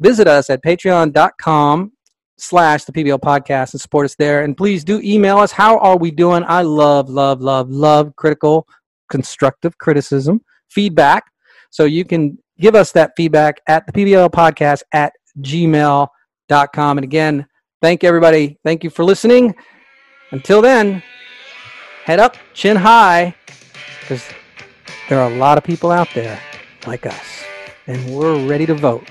visit 0.00 0.26
us 0.26 0.50
at 0.50 0.62
patreon.com 0.62 1.92
slash 2.38 2.84
the 2.84 2.92
PBL 2.92 3.20
podcast 3.20 3.74
and 3.74 3.80
support 3.80 4.06
us 4.06 4.16
there. 4.16 4.42
And 4.42 4.56
please 4.56 4.82
do 4.82 5.00
email 5.02 5.38
us. 5.38 5.52
How 5.52 5.78
are 5.78 5.96
we 5.96 6.10
doing? 6.10 6.42
I 6.46 6.62
love, 6.62 7.08
love, 7.08 7.40
love, 7.40 7.70
love 7.70 8.16
critical, 8.16 8.66
constructive 9.08 9.76
criticism, 9.78 10.40
feedback. 10.68 11.24
So 11.70 11.84
you 11.84 12.04
can 12.04 12.38
give 12.58 12.74
us 12.74 12.92
that 12.92 13.12
feedback 13.16 13.60
at 13.68 13.86
the 13.86 13.92
PBL 13.92 14.30
podcast 14.30 14.82
at 14.92 15.12
gmail.com. 15.40 16.98
And 16.98 17.04
again, 17.04 17.46
thank 17.80 18.04
everybody. 18.04 18.58
Thank 18.64 18.82
you 18.84 18.90
for 18.90 19.04
listening. 19.04 19.54
Until 20.32 20.62
then, 20.62 21.02
head 22.04 22.20
up, 22.20 22.36
chin 22.54 22.76
high, 22.76 23.34
because 24.00 24.24
there 25.08 25.20
are 25.20 25.30
a 25.30 25.36
lot 25.36 25.58
of 25.58 25.64
people 25.64 25.90
out 25.90 26.08
there 26.14 26.40
like 26.86 27.04
us, 27.04 27.44
and 27.86 28.14
we're 28.14 28.46
ready 28.46 28.66
to 28.66 28.74
vote. 28.74 29.10